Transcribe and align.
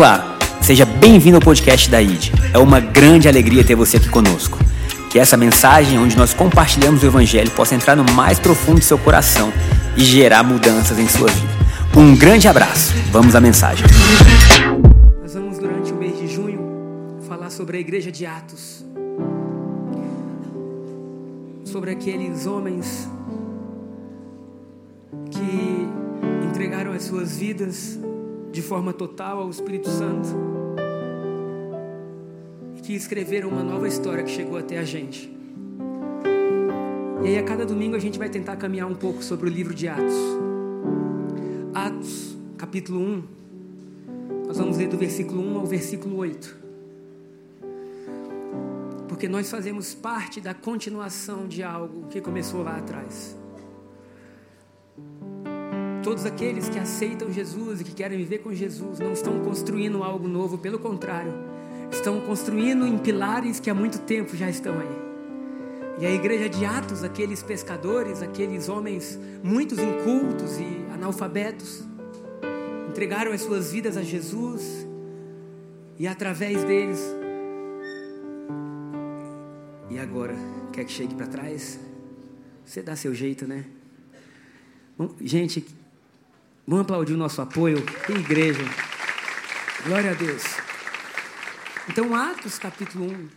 Olá, 0.00 0.38
seja 0.62 0.86
bem-vindo 0.86 1.36
ao 1.36 1.42
podcast 1.42 1.90
da 1.90 2.00
ID. 2.00 2.30
É 2.54 2.58
uma 2.58 2.80
grande 2.80 3.28
alegria 3.28 3.62
ter 3.62 3.74
você 3.74 3.98
aqui 3.98 4.08
conosco. 4.08 4.58
Que 5.10 5.18
essa 5.18 5.36
mensagem, 5.36 5.98
onde 5.98 6.16
nós 6.16 6.32
compartilhamos 6.32 7.02
o 7.02 7.06
Evangelho, 7.06 7.50
possa 7.50 7.74
entrar 7.74 7.94
no 7.94 8.10
mais 8.14 8.38
profundo 8.38 8.78
do 8.78 8.82
seu 8.82 8.96
coração 8.96 9.52
e 9.98 10.02
gerar 10.02 10.42
mudanças 10.42 10.98
em 10.98 11.06
sua 11.06 11.28
vida. 11.28 11.52
Um 11.94 12.16
grande 12.16 12.48
abraço. 12.48 12.94
Vamos 13.12 13.34
à 13.34 13.42
mensagem. 13.42 13.84
Nós 15.20 15.34
vamos, 15.34 15.58
durante 15.58 15.92
o 15.92 15.96
mês 15.96 16.18
de 16.18 16.28
junho, 16.28 17.18
falar 17.28 17.50
sobre 17.50 17.76
a 17.76 17.80
igreja 17.80 18.10
de 18.10 18.24
Atos. 18.24 18.82
Sobre 21.62 21.90
aqueles 21.90 22.46
homens 22.46 23.06
que 25.30 25.86
entregaram 26.46 26.90
as 26.92 27.02
suas 27.02 27.36
vidas 27.36 27.98
de 28.50 28.62
forma 28.62 28.92
total 28.92 29.40
ao 29.40 29.50
Espírito 29.50 29.88
Santo 29.88 30.28
e 32.76 32.80
que 32.80 32.94
escreveram 32.94 33.48
uma 33.48 33.62
nova 33.62 33.86
história 33.86 34.24
que 34.24 34.30
chegou 34.30 34.58
até 34.58 34.78
a 34.78 34.84
gente. 34.84 35.30
E 37.22 37.28
aí, 37.28 37.38
a 37.38 37.42
cada 37.42 37.66
domingo, 37.66 37.94
a 37.94 37.98
gente 37.98 38.18
vai 38.18 38.30
tentar 38.30 38.56
caminhar 38.56 38.88
um 38.88 38.94
pouco 38.94 39.22
sobre 39.22 39.48
o 39.48 39.52
livro 39.52 39.74
de 39.74 39.86
Atos. 39.86 40.14
Atos, 41.74 42.36
capítulo 42.56 42.98
1. 43.00 43.22
Nós 44.46 44.56
vamos 44.56 44.78
ler 44.78 44.88
do 44.88 44.96
versículo 44.96 45.42
1 45.42 45.58
ao 45.58 45.66
versículo 45.66 46.16
8. 46.16 46.56
Porque 49.06 49.28
nós 49.28 49.50
fazemos 49.50 49.94
parte 49.94 50.40
da 50.40 50.54
continuação 50.54 51.46
de 51.46 51.62
algo 51.62 52.08
que 52.08 52.20
começou 52.22 52.62
lá 52.62 52.78
atrás. 52.78 53.36
Todos 56.10 56.26
aqueles 56.26 56.68
que 56.68 56.76
aceitam 56.76 57.32
Jesus 57.32 57.80
e 57.80 57.84
que 57.84 57.92
querem 57.92 58.18
viver 58.18 58.38
com 58.38 58.52
Jesus 58.52 58.98
não 58.98 59.12
estão 59.12 59.44
construindo 59.44 60.02
algo 60.02 60.26
novo, 60.26 60.58
pelo 60.58 60.76
contrário, 60.76 61.32
estão 61.88 62.20
construindo 62.22 62.84
em 62.84 62.98
pilares 62.98 63.60
que 63.60 63.70
há 63.70 63.74
muito 63.74 64.00
tempo 64.00 64.36
já 64.36 64.50
estão 64.50 64.74
aí. 64.74 66.00
E 66.00 66.06
a 66.06 66.10
igreja 66.10 66.48
de 66.48 66.64
Atos, 66.64 67.04
aqueles 67.04 67.44
pescadores, 67.44 68.22
aqueles 68.22 68.68
homens 68.68 69.20
muitos 69.40 69.78
incultos 69.78 70.58
e 70.58 70.84
analfabetos, 70.92 71.84
entregaram 72.88 73.30
as 73.30 73.42
suas 73.42 73.70
vidas 73.70 73.96
a 73.96 74.02
Jesus 74.02 74.84
e 75.96 76.08
através 76.08 76.64
deles. 76.64 77.00
E 79.88 79.96
agora, 79.96 80.34
quer 80.72 80.84
que 80.84 80.90
chegue 80.90 81.14
para 81.14 81.28
trás? 81.28 81.78
Você 82.64 82.82
dá 82.82 82.96
seu 82.96 83.14
jeito, 83.14 83.46
né? 83.46 83.64
Gente, 85.20 85.64
Vamos 86.70 86.84
aplaudir 86.84 87.14
o 87.14 87.16
nosso 87.16 87.42
apoio. 87.42 87.84
Que 88.06 88.12
igreja. 88.12 88.62
Glória 89.84 90.12
a 90.12 90.14
Deus. 90.14 90.44
Então, 91.88 92.14
Atos 92.14 92.60
capítulo 92.60 93.06
1 93.06 93.28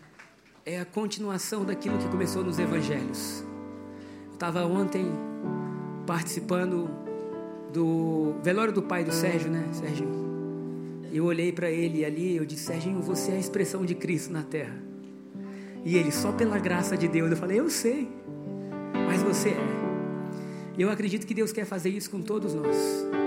é 0.67 0.79
a 0.79 0.85
continuação 0.85 1.65
daquilo 1.65 1.97
que 1.97 2.07
começou 2.09 2.43
nos 2.43 2.59
evangelhos. 2.59 3.43
Eu 4.27 4.33
estava 4.33 4.63
ontem 4.67 5.11
participando 6.05 6.87
do 7.73 8.35
velório 8.43 8.71
do 8.71 8.83
pai 8.83 9.03
do 9.03 9.11
Sérgio, 9.11 9.49
né, 9.49 9.67
Sérgio? 9.73 10.07
Eu 11.11 11.25
olhei 11.25 11.51
para 11.51 11.71
ele 11.71 12.05
ali 12.05 12.33
e 12.33 12.37
eu 12.37 12.45
disse: 12.45 12.65
Serginho, 12.65 13.01
você 13.01 13.31
é 13.31 13.37
a 13.37 13.39
expressão 13.39 13.83
de 13.83 13.95
Cristo 13.95 14.31
na 14.31 14.43
terra. 14.43 14.77
E 15.83 15.97
ele, 15.97 16.11
só 16.11 16.31
pela 16.31 16.59
graça 16.59 16.95
de 16.95 17.07
Deus. 17.07 17.31
Eu 17.31 17.37
falei: 17.37 17.59
Eu 17.59 17.67
sei, 17.71 18.07
mas 19.07 19.23
você 19.23 19.49
é. 19.49 19.83
E 20.77 20.83
eu 20.83 20.91
acredito 20.91 21.25
que 21.25 21.33
Deus 21.33 21.51
quer 21.51 21.65
fazer 21.65 21.89
isso 21.89 22.11
com 22.11 22.21
todos 22.21 22.53
nós 22.53 23.22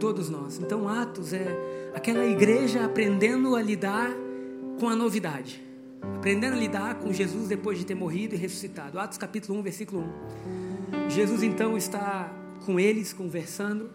todos 0.00 0.30
nós. 0.30 0.58
Então, 0.58 0.88
Atos 0.88 1.32
é 1.32 1.90
aquela 1.94 2.24
igreja 2.24 2.84
aprendendo 2.84 3.54
a 3.54 3.62
lidar 3.62 4.10
com 4.80 4.88
a 4.88 4.96
novidade, 4.96 5.62
aprendendo 6.16 6.54
a 6.54 6.58
lidar 6.58 6.94
com 6.96 7.12
Jesus 7.12 7.46
depois 7.46 7.78
de 7.78 7.84
ter 7.84 7.94
morrido 7.94 8.34
e 8.34 8.38
ressuscitado. 8.38 8.98
Atos 8.98 9.18
capítulo 9.18 9.58
1, 9.60 9.62
versículo 9.62 10.04
1. 11.06 11.10
Jesus 11.10 11.42
então 11.42 11.76
está 11.76 12.32
com 12.64 12.80
eles 12.80 13.12
conversando 13.12 13.90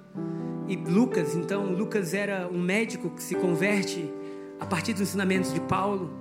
e 0.68 0.76
Lucas, 0.76 1.36
então, 1.36 1.74
Lucas 1.74 2.14
era 2.14 2.48
um 2.52 2.60
médico 2.62 3.10
que 3.10 3.22
se 3.22 3.36
converte 3.36 4.12
a 4.60 4.66
partir 4.66 4.94
dos 4.94 5.02
ensinamentos 5.04 5.54
de 5.54 5.60
Paulo. 5.60 6.12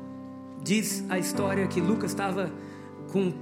Diz 0.62 1.04
a 1.10 1.18
história 1.18 1.66
que 1.66 1.80
Lucas 1.80 2.10
estava 2.10 2.50
com 3.12 3.32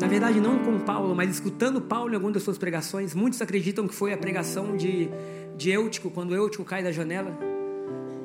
na 0.00 0.06
verdade 0.06 0.40
não 0.40 0.60
com 0.60 0.78
Paulo, 0.78 1.14
mas 1.14 1.28
escutando 1.28 1.80
Paulo 1.80 2.12
em 2.12 2.14
alguma 2.14 2.32
das 2.32 2.44
suas 2.44 2.56
pregações, 2.56 3.14
muitos 3.14 3.42
acreditam 3.42 3.88
que 3.88 3.94
foi 3.94 4.12
a 4.12 4.16
pregação 4.16 4.76
de 4.76 5.10
de 5.58 5.72
Eutico, 5.72 6.08
quando 6.08 6.36
Eutico 6.36 6.64
cai 6.64 6.84
da 6.84 6.92
janela 6.92 7.36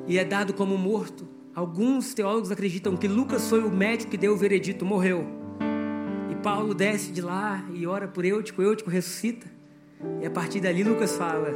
e 0.06 0.18
é 0.18 0.24
dado 0.24 0.54
como 0.54 0.78
morto. 0.78 1.26
Alguns 1.52 2.14
teólogos 2.14 2.52
acreditam 2.52 2.96
que 2.96 3.08
Lucas 3.08 3.48
foi 3.48 3.60
o 3.60 3.70
médico 3.70 4.12
que 4.12 4.16
deu 4.16 4.32
o 4.32 4.36
veredito, 4.36 4.84
morreu. 4.84 5.26
E 6.30 6.36
Paulo 6.36 6.72
desce 6.74 7.10
de 7.10 7.20
lá 7.20 7.64
e 7.74 7.86
ora 7.88 8.06
por 8.06 8.24
Eutico, 8.24 8.62
Eutico 8.62 8.88
ressuscita. 8.88 9.48
E 10.22 10.26
a 10.26 10.30
partir 10.30 10.60
dali 10.60 10.84
Lucas 10.84 11.16
fala: 11.16 11.52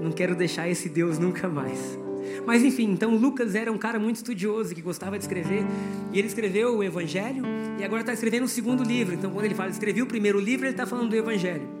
Não 0.00 0.10
quero 0.10 0.34
deixar 0.34 0.68
esse 0.68 0.88
Deus 0.88 1.16
nunca 1.16 1.48
mais. 1.48 1.96
Mas 2.44 2.64
enfim, 2.64 2.90
então 2.90 3.14
Lucas 3.14 3.54
era 3.54 3.70
um 3.70 3.78
cara 3.78 4.00
muito 4.00 4.16
estudioso 4.16 4.74
que 4.74 4.82
gostava 4.82 5.16
de 5.16 5.24
escrever. 5.24 5.64
E 6.12 6.18
ele 6.18 6.26
escreveu 6.26 6.76
o 6.76 6.82
Evangelho 6.82 7.44
e 7.78 7.84
agora 7.84 8.02
está 8.02 8.12
escrevendo 8.12 8.44
o 8.44 8.48
segundo 8.48 8.82
livro. 8.82 9.14
Então, 9.14 9.30
quando 9.30 9.44
ele 9.44 9.54
fala, 9.54 9.70
escrevi 9.70 10.02
o 10.02 10.06
primeiro 10.06 10.40
livro, 10.40 10.66
ele 10.66 10.72
está 10.72 10.86
falando 10.86 11.10
do 11.10 11.16
Evangelho 11.16 11.79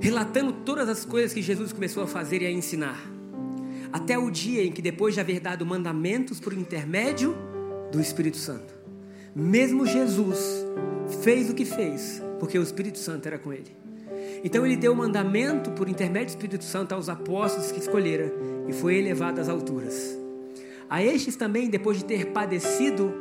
relatando 0.00 0.52
todas 0.52 0.88
as 0.88 1.04
coisas 1.04 1.32
que 1.32 1.42
Jesus 1.42 1.72
começou 1.72 2.02
a 2.02 2.06
fazer 2.06 2.40
e 2.42 2.46
a 2.46 2.50
ensinar. 2.50 2.98
Até 3.92 4.18
o 4.18 4.30
dia 4.30 4.64
em 4.64 4.72
que, 4.72 4.80
depois 4.80 5.14
de 5.14 5.20
haver 5.20 5.40
dado 5.40 5.66
mandamentos 5.66 6.40
por 6.40 6.52
intermédio 6.54 7.36
do 7.92 8.00
Espírito 8.00 8.38
Santo, 8.38 8.72
mesmo 9.34 9.86
Jesus 9.86 10.64
fez 11.22 11.50
o 11.50 11.54
que 11.54 11.64
fez, 11.64 12.22
porque 12.38 12.58
o 12.58 12.62
Espírito 12.62 12.98
Santo 12.98 13.26
era 13.26 13.38
com 13.38 13.52
ele. 13.52 13.76
Então 14.42 14.64
ele 14.64 14.76
deu 14.76 14.94
mandamento 14.94 15.70
por 15.72 15.88
intermédio 15.88 16.28
do 16.28 16.38
Espírito 16.38 16.64
Santo 16.64 16.94
aos 16.94 17.08
apóstolos 17.08 17.70
que 17.70 17.80
escolhera 17.80 18.32
e 18.68 18.72
foi 18.72 18.96
elevado 18.96 19.40
às 19.40 19.48
alturas. 19.48 20.16
A 20.88 21.02
estes 21.02 21.36
também, 21.36 21.68
depois 21.68 21.98
de 21.98 22.04
ter 22.04 22.26
padecido, 22.26 23.12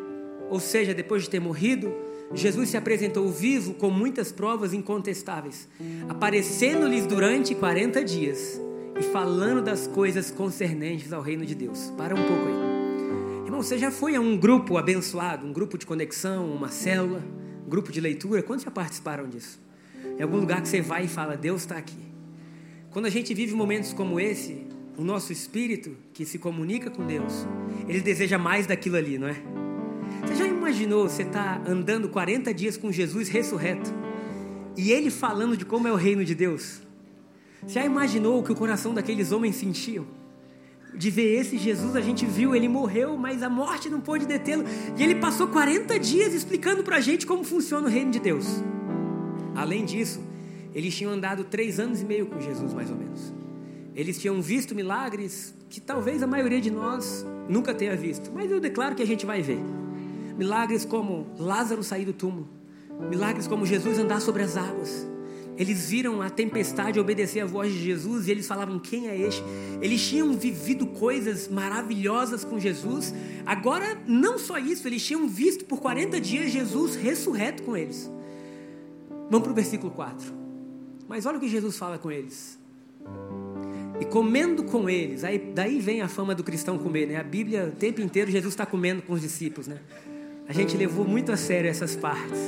ou 0.50 0.60
seja, 0.60 0.94
depois 0.94 1.24
de 1.24 1.30
ter 1.30 1.40
morrido, 1.40 1.94
Jesus 2.34 2.70
se 2.70 2.78
apresentou 2.78 3.30
vivo 3.30 3.74
com 3.74 3.90
muitas 3.90 4.32
provas 4.32 4.74
incontestáveis, 4.74 5.68
aparecendo-lhes 6.08 7.06
durante 7.06 7.56
40 7.56 8.04
dias 8.04 8.62
e 9.00 9.04
falando 9.04 9.62
das 9.62 9.88
coisas 9.88 10.30
concernentes 10.30 11.12
ao 11.12 11.22
reino 11.22 11.46
de 11.46 11.56
Deus. 11.56 11.92
Para 11.98 12.14
um 12.14 12.24
pouco 12.24 12.46
aí. 12.48 13.46
Irmão, 13.46 13.64
você 13.64 13.78
já 13.78 13.90
foi 13.90 14.16
a 14.16 14.22
um 14.22 14.38
grupo 14.38 14.78
abençoado, 14.78 15.46
um 15.46 15.52
grupo 15.52 15.78
de 15.78 15.86
conexão, 15.86 16.52
uma 16.54 16.70
célula, 16.70 17.24
um 17.66 17.70
grupo 17.70 17.92
de 17.92 18.00
leitura? 18.00 18.44
Quantos 18.44 18.64
já 18.64 18.72
participaram 18.72 19.28
disso? 19.28 19.60
Em 20.18 20.22
algum 20.22 20.38
lugar 20.38 20.62
que 20.62 20.68
você 20.68 20.82
vai 20.82 21.06
e 21.06 21.08
fala, 21.08 21.36
Deus 21.36 21.62
está 21.62 21.78
aqui. 21.78 21.98
Quando 22.92 23.06
a 23.06 23.10
gente 23.10 23.34
vive 23.34 23.56
momentos 23.56 23.92
como 23.94 24.20
esse, 24.20 24.68
o 24.98 25.04
nosso 25.04 25.32
espírito 25.32 25.96
que 26.14 26.26
se 26.26 26.38
comunica 26.38 26.92
com 26.92 27.06
Deus, 27.06 27.48
ele 27.88 28.02
deseja 28.02 28.38
mais 28.38 28.68
daquilo 28.68 28.98
ali, 28.98 29.18
não 29.18 29.28
é? 29.28 29.59
Você 30.30 30.36
já 30.36 30.46
imaginou 30.46 31.10
você 31.10 31.24
estar 31.24 31.60
tá 31.60 31.72
andando 31.72 32.08
40 32.08 32.54
dias 32.54 32.78
com 32.78 32.92
Jesus 32.92 33.30
ressurreto 33.30 33.92
e 34.78 34.92
ele 34.92 35.10
falando 35.10 35.58
de 35.58 35.66
como 35.66 35.88
é 35.88 35.92
o 35.92 35.96
reino 35.96 36.24
de 36.24 36.36
Deus? 36.36 36.84
Você 37.64 37.74
já 37.74 37.84
imaginou 37.84 38.40
o 38.40 38.44
que 38.44 38.52
o 38.52 38.56
coração 38.56 38.94
daqueles 38.94 39.32
homens 39.32 39.56
sentiam? 39.56 40.06
De 40.94 41.10
ver 41.10 41.40
esse 41.40 41.58
Jesus, 41.58 41.96
a 41.96 42.02
gente 42.02 42.28
viu, 42.28 42.56
ele 42.56 42.68
morreu, 42.68 43.18
mas 43.18 43.42
a 43.42 43.50
morte 43.50 43.90
não 43.90 44.00
pôde 44.00 44.28
detê-lo. 44.28 44.66
E 44.96 45.02
ele 45.02 45.16
passou 45.16 45.48
40 45.48 45.98
dias 45.98 46.32
explicando 46.32 46.84
para 46.84 46.98
a 46.98 47.02
gente 47.02 47.26
como 47.26 47.44
funciona 47.44 47.88
o 47.88 47.90
reino 47.90 48.12
de 48.12 48.20
Deus. 48.20 48.46
Além 49.56 49.84
disso, 49.84 50.22
eles 50.76 50.96
tinham 50.96 51.12
andado 51.12 51.44
três 51.44 51.80
anos 51.80 52.02
e 52.02 52.06
meio 52.06 52.28
com 52.28 52.40
Jesus, 52.40 52.72
mais 52.72 52.92
ou 52.92 52.96
menos. 52.96 53.34
Eles 53.96 54.22
tinham 54.22 54.40
visto 54.40 54.76
milagres 54.76 55.56
que 55.72 55.82
talvez 55.82 56.22
a 56.22 56.28
maioria 56.28 56.62
de 56.62 56.70
nós 56.70 57.26
nunca 57.50 57.74
tenha 57.74 57.96
visto, 57.96 58.32
mas 58.32 58.52
eu 58.52 58.60
declaro 58.60 58.94
que 58.94 59.02
a 59.02 59.08
gente 59.08 59.26
vai 59.26 59.42
ver. 59.42 59.60
Milagres 60.40 60.86
como 60.86 61.28
Lázaro 61.38 61.84
sair 61.84 62.06
do 62.06 62.14
túmulo. 62.14 62.48
Milagres 63.10 63.46
como 63.46 63.66
Jesus 63.66 64.00
andar 64.00 64.22
sobre 64.22 64.42
as 64.42 64.56
águas. 64.56 65.06
Eles 65.58 65.90
viram 65.90 66.22
a 66.22 66.30
tempestade 66.30 66.98
obedecer 66.98 67.42
à 67.42 67.46
voz 67.46 67.74
de 67.74 67.84
Jesus 67.84 68.26
e 68.26 68.32
eles 68.32 68.48
falavam: 68.48 68.80
Quem 68.80 69.10
é 69.10 69.20
este? 69.20 69.44
Eles 69.82 70.08
tinham 70.08 70.32
vivido 70.32 70.88
coisas 70.88 71.50
maravilhosas 71.50 72.46
com 72.46 72.58
Jesus. 72.58 73.14
Agora, 73.46 74.02
não 74.08 74.40
só 74.40 74.58
isso, 74.58 74.88
eles 74.88 75.06
tinham 75.06 75.28
visto 75.28 75.66
por 75.66 75.82
40 75.82 76.22
dias 76.22 76.54
Jesus 76.54 76.96
ressurreto 76.96 77.62
com 77.64 77.76
eles. 77.76 78.10
Vamos 79.30 79.42
para 79.42 79.52
o 79.52 79.56
versículo 79.56 79.92
4. 79.92 80.34
Mas 81.06 81.26
olha 81.26 81.38
o 81.38 81.42
que 81.42 81.50
Jesus 81.50 81.76
fala 81.76 81.98
com 81.98 82.10
eles. 82.10 82.58
E 84.00 84.06
comendo 84.06 84.64
com 84.64 84.90
eles, 84.90 85.26
aí, 85.26 85.38
daí 85.38 85.82
vem 85.82 86.00
a 86.00 86.08
fama 86.08 86.34
do 86.34 86.46
cristão 86.46 86.78
comer, 86.78 87.08
né? 87.08 87.18
A 87.18 87.24
Bíblia, 87.24 87.74
o 87.76 87.78
tempo 87.78 88.00
inteiro, 88.00 88.32
Jesus 88.32 88.54
está 88.54 88.66
comendo 88.66 89.02
com 89.02 89.12
os 89.12 89.20
discípulos, 89.20 89.68
né? 89.68 89.80
A 90.50 90.54
gente 90.54 90.76
levou 90.76 91.08
muito 91.08 91.32
a 91.32 91.38
sério 91.38 91.70
essas 91.70 91.96
partes. 91.96 92.40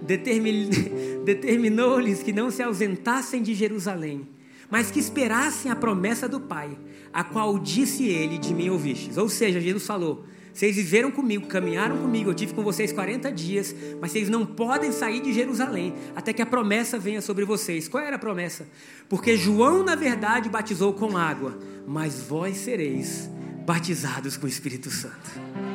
Determin... 0.00 0.70
Determinou-lhes 1.26 2.22
que 2.22 2.32
não 2.32 2.52
se 2.52 2.62
ausentassem 2.62 3.42
de 3.42 3.52
Jerusalém, 3.52 4.28
mas 4.70 4.92
que 4.92 5.00
esperassem 5.00 5.72
a 5.72 5.74
promessa 5.74 6.28
do 6.28 6.40
Pai, 6.40 6.78
a 7.12 7.24
qual 7.24 7.58
disse 7.58 8.04
ele: 8.04 8.38
De 8.38 8.54
mim 8.54 8.70
ouvistes. 8.70 9.16
Ou 9.16 9.28
seja, 9.28 9.60
Jesus 9.60 9.84
falou: 9.84 10.24
Vocês 10.54 10.76
viveram 10.76 11.10
comigo, 11.10 11.48
caminharam 11.48 11.98
comigo, 11.98 12.30
eu 12.30 12.34
tive 12.34 12.54
com 12.54 12.62
vocês 12.62 12.92
40 12.92 13.32
dias, 13.32 13.74
mas 14.00 14.12
vocês 14.12 14.28
não 14.28 14.46
podem 14.46 14.92
sair 14.92 15.20
de 15.20 15.32
Jerusalém 15.32 15.94
até 16.14 16.32
que 16.32 16.42
a 16.42 16.46
promessa 16.46 16.96
venha 16.96 17.20
sobre 17.20 17.44
vocês. 17.44 17.88
Qual 17.88 18.04
era 18.04 18.14
a 18.14 18.20
promessa? 18.20 18.68
Porque 19.08 19.36
João, 19.36 19.82
na 19.82 19.96
verdade, 19.96 20.48
batizou 20.48 20.92
com 20.92 21.16
água, 21.16 21.58
mas 21.88 22.22
vós 22.22 22.58
sereis 22.58 23.28
batizados 23.66 24.36
com 24.36 24.46
o 24.46 24.48
Espírito 24.48 24.90
Santo. 24.90 25.65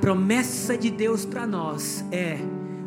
Promessa 0.00 0.78
de 0.78 0.90
Deus 0.90 1.26
para 1.26 1.46
nós 1.46 2.02
é: 2.10 2.38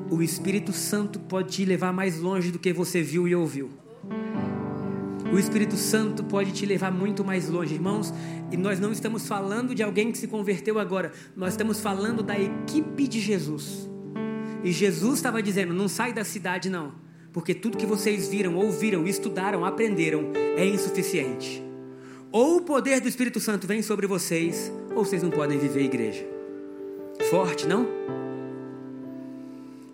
o 0.10 0.24
Espírito 0.24 0.74
Santo 0.74 1.20
pode 1.20 1.52
te 1.52 1.64
levar 1.64 1.94
mais 1.94 2.20
longe 2.20 2.52
do 2.52 2.58
que 2.58 2.74
você 2.74 3.04
viu 3.04 3.28
e 3.28 3.36
ouviu. 3.36 3.70
O 5.32 5.38
Espírito 5.38 5.76
Santo 5.76 6.24
pode 6.24 6.52
te 6.52 6.66
levar 6.66 6.92
muito 6.92 7.24
mais 7.24 7.50
longe, 7.50 7.76
irmãos. 7.76 8.12
E 8.52 8.58
nós 8.58 8.80
não 8.80 8.92
estamos 8.92 9.28
falando 9.28 9.76
de 9.76 9.84
alguém 9.84 10.12
que 10.12 10.18
se 10.18 10.28
converteu 10.28 10.80
agora, 10.80 11.12
nós 11.36 11.54
estamos 11.54 11.80
falando 11.80 12.24
da 12.24 12.40
equipe 12.40 13.08
de 13.08 13.20
Jesus. 13.20 13.88
E 14.64 14.72
Jesus 14.72 15.16
estava 15.16 15.42
dizendo: 15.42 15.72
não 15.72 15.88
sai 15.88 16.14
da 16.14 16.24
cidade, 16.24 16.68
não, 16.68 16.94
porque 17.32 17.54
tudo 17.54 17.78
que 17.78 17.86
vocês 17.86 18.28
viram, 18.28 18.56
ouviram, 18.56 19.06
estudaram, 19.06 19.64
aprenderam 19.64 20.32
é 20.58 20.66
insuficiente. 20.66 21.64
Ou 22.32 22.58
o 22.58 22.62
poder 22.62 23.00
do 23.00 23.08
Espírito 23.08 23.40
Santo 23.40 23.68
vem 23.68 23.84
sobre 23.84 24.08
vocês, 24.08 24.74
ou 24.96 25.06
vocês 25.06 25.22
não 25.22 25.30
podem 25.30 25.60
viver 25.60 25.84
igreja. 25.84 26.33
Forte, 27.30 27.68
não? 27.68 27.88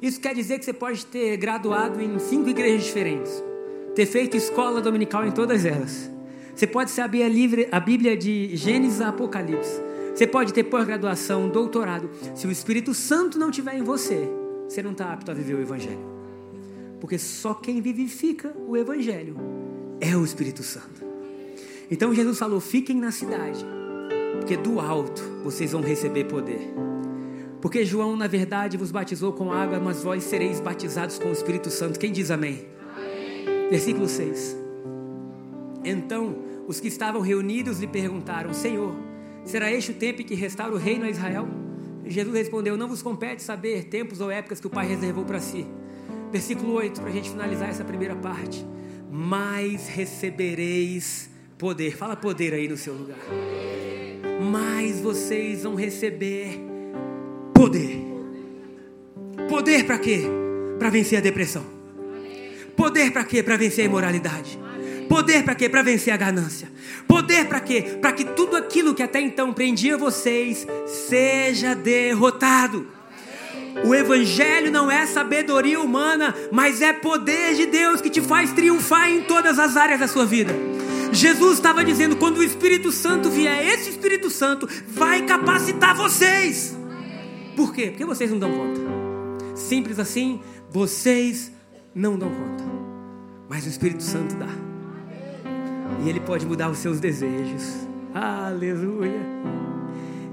Isso 0.02 0.20
quer 0.20 0.34
dizer 0.34 0.60
que 0.60 0.66
você 0.66 0.74
pode 0.74 1.06
ter 1.06 1.38
graduado 1.38 2.02
em 2.02 2.18
cinco 2.20 2.50
igrejas 2.50 2.86
diferentes 2.86 3.50
ter 4.00 4.06
feito 4.06 4.38
escola 4.38 4.82
dominical 4.82 5.26
em 5.28 5.32
todas 5.32 5.66
elas. 5.66 6.10
Você 6.56 6.66
pode 6.66 6.90
saber 6.90 7.24
a 7.70 7.80
Bíblia 7.82 8.16
de 8.16 8.56
Gênesis 8.56 9.02
a 9.02 9.10
Apocalipse. 9.10 9.82
Você 10.16 10.26
pode 10.26 10.54
ter 10.54 10.64
pós-graduação, 10.64 11.50
doutorado. 11.50 12.10
Se 12.34 12.48
o 12.48 12.52
Espírito 12.52 12.94
Santo 12.94 13.38
não 13.38 13.50
estiver 13.50 13.76
em 13.76 13.84
você, 13.84 14.30
você 14.68 14.82
não 14.82 14.92
está 14.92 15.12
apto 15.12 15.32
a 15.32 15.34
viver 15.34 15.56
o 15.56 15.62
Evangelho. 15.62 16.00
Porque 17.02 17.18
só 17.18 17.54
quem 17.54 17.82
vivifica 17.82 18.56
o 18.68 18.78
Evangelho 18.78 19.36
é 20.00 20.16
o 20.16 20.24
Espírito 20.24 20.64
Santo. 20.64 21.04
Então 21.92 22.14
Jesus 22.14 22.40
falou: 22.40 22.62
fiquem 22.62 22.96
na 22.96 23.12
cidade, 23.12 23.66
porque 24.40 24.56
do 24.56 24.80
alto 24.80 25.22
vocês 25.44 25.74
vão 25.74 25.82
receber 25.82 26.24
poder. 26.24 26.89
Porque 27.62 27.84
João, 27.84 28.16
na 28.16 28.28
verdade, 28.28 28.78
vos 28.78 28.92
batizou 28.92 29.34
com 29.34 29.52
água, 29.52 29.80
mas 29.80 30.02
vós 30.02 30.24
sereis 30.24 30.60
batizados 30.62 31.20
com 31.20 31.30
o 31.30 31.32
Espírito 31.34 31.70
Santo. 31.70 32.00
Quem 32.00 32.12
diz 32.12 32.32
amém? 32.32 32.68
Versículo 33.70 34.08
6. 34.08 34.58
Então 35.84 36.38
os 36.68 36.80
que 36.80 36.88
estavam 36.88 37.22
reunidos 37.22 37.80
lhe 37.80 37.88
perguntaram: 37.88 38.54
Senhor, 38.54 38.96
será 39.44 39.72
este 39.72 39.92
o 39.92 39.94
tempo 39.94 40.22
em 40.22 40.26
que 40.26 40.36
restaura 40.36 40.74
o 40.74 40.78
reino 40.78 41.06
a 41.06 41.10
Israel? 41.10 41.48
Jesus 42.06 42.36
respondeu: 42.36 42.78
Não 42.78 42.88
vos 42.88 43.02
compete 43.02 43.44
saber 43.44 43.86
tempos 43.86 44.22
ou 44.22 44.32
épocas 44.32 44.60
que 44.60 44.68
o 44.68 44.70
Pai 44.70 44.88
reservou 44.88 45.26
para 45.26 45.40
si. 45.40 45.66
Versículo 46.32 46.74
8, 46.74 47.02
para 47.02 47.10
a 47.10 47.14
gente 47.14 47.30
finalizar 47.30 47.70
essa 47.70 47.84
primeira 47.84 48.16
parte. 48.16 48.66
Mas 49.12 49.88
recebereis 49.88 51.30
poder. 51.58 51.98
Fala 51.98 52.16
poder 52.16 52.54
aí 52.54 52.68
no 52.68 52.78
seu 52.78 52.94
lugar. 52.94 53.18
Mas 54.52 55.00
vocês 55.00 55.64
vão 55.64 55.76
receber 55.76 56.69
poder. 57.60 58.02
Poder 59.50 59.84
para 59.84 60.00
quê? 60.00 60.24
Para 60.80 60.90
vencer 60.90 61.18
a 61.18 61.22
depressão 61.22 61.66
Poder 62.78 63.12
para 63.12 63.26
quê? 63.26 63.44
Para 63.44 63.58
vencer 63.58 63.84
a 63.84 63.86
imoralidade. 63.86 64.58
Poder 65.10 65.44
para 65.44 65.56
quê? 65.56 65.68
Para 65.68 65.82
vencer 65.82 66.14
a 66.14 66.16
ganância. 66.16 66.72
Poder 67.06 67.50
para 67.50 67.60
quê? 67.60 67.98
Para 68.02 68.14
que 68.14 68.24
tudo 68.24 68.56
aquilo 68.56 68.96
que 68.96 69.04
até 69.04 69.20
então 69.20 69.52
prendia 69.52 69.98
vocês 69.98 70.66
seja 70.88 71.76
derrotado. 71.76 72.88
O 73.84 73.94
Evangelho 73.94 74.72
não 74.72 74.90
é 74.90 75.06
sabedoria 75.06 75.82
humana, 75.82 76.34
mas 76.54 76.82
é 76.82 76.94
poder 76.94 77.56
de 77.56 77.66
Deus 77.66 78.00
que 78.00 78.10
te 78.10 78.22
faz 78.22 78.54
triunfar 78.54 79.10
em 79.12 79.24
todas 79.24 79.60
as 79.60 79.76
áreas 79.76 80.00
da 80.00 80.08
sua 80.08 80.26
vida. 80.26 80.56
Jesus 81.12 81.56
estava 81.56 81.84
dizendo: 81.84 82.16
quando 82.16 82.38
o 82.38 82.44
Espírito 82.44 82.90
Santo 82.90 83.30
vier, 83.30 83.68
esse 83.74 83.90
Espírito 83.90 84.30
Santo 84.30 84.70
vai 84.88 85.24
capacitar 85.24 85.94
vocês. 85.94 86.79
Por 87.60 87.74
quê? 87.74 87.88
Porque 87.88 88.06
vocês 88.06 88.32
não 88.32 88.40
dão 88.40 88.50
conta. 88.54 88.80
Simples 89.54 90.00
assim, 90.00 90.40
vocês 90.72 91.52
não 91.94 92.18
dão 92.18 92.30
conta. 92.30 92.64
Mas 93.50 93.66
o 93.66 93.68
Espírito 93.68 94.02
Santo 94.02 94.34
dá. 94.38 94.48
E 96.02 96.08
ele 96.08 96.22
pode 96.22 96.46
mudar 96.46 96.70
os 96.70 96.78
seus 96.78 97.02
desejos. 97.02 97.86
Aleluia. 98.14 99.20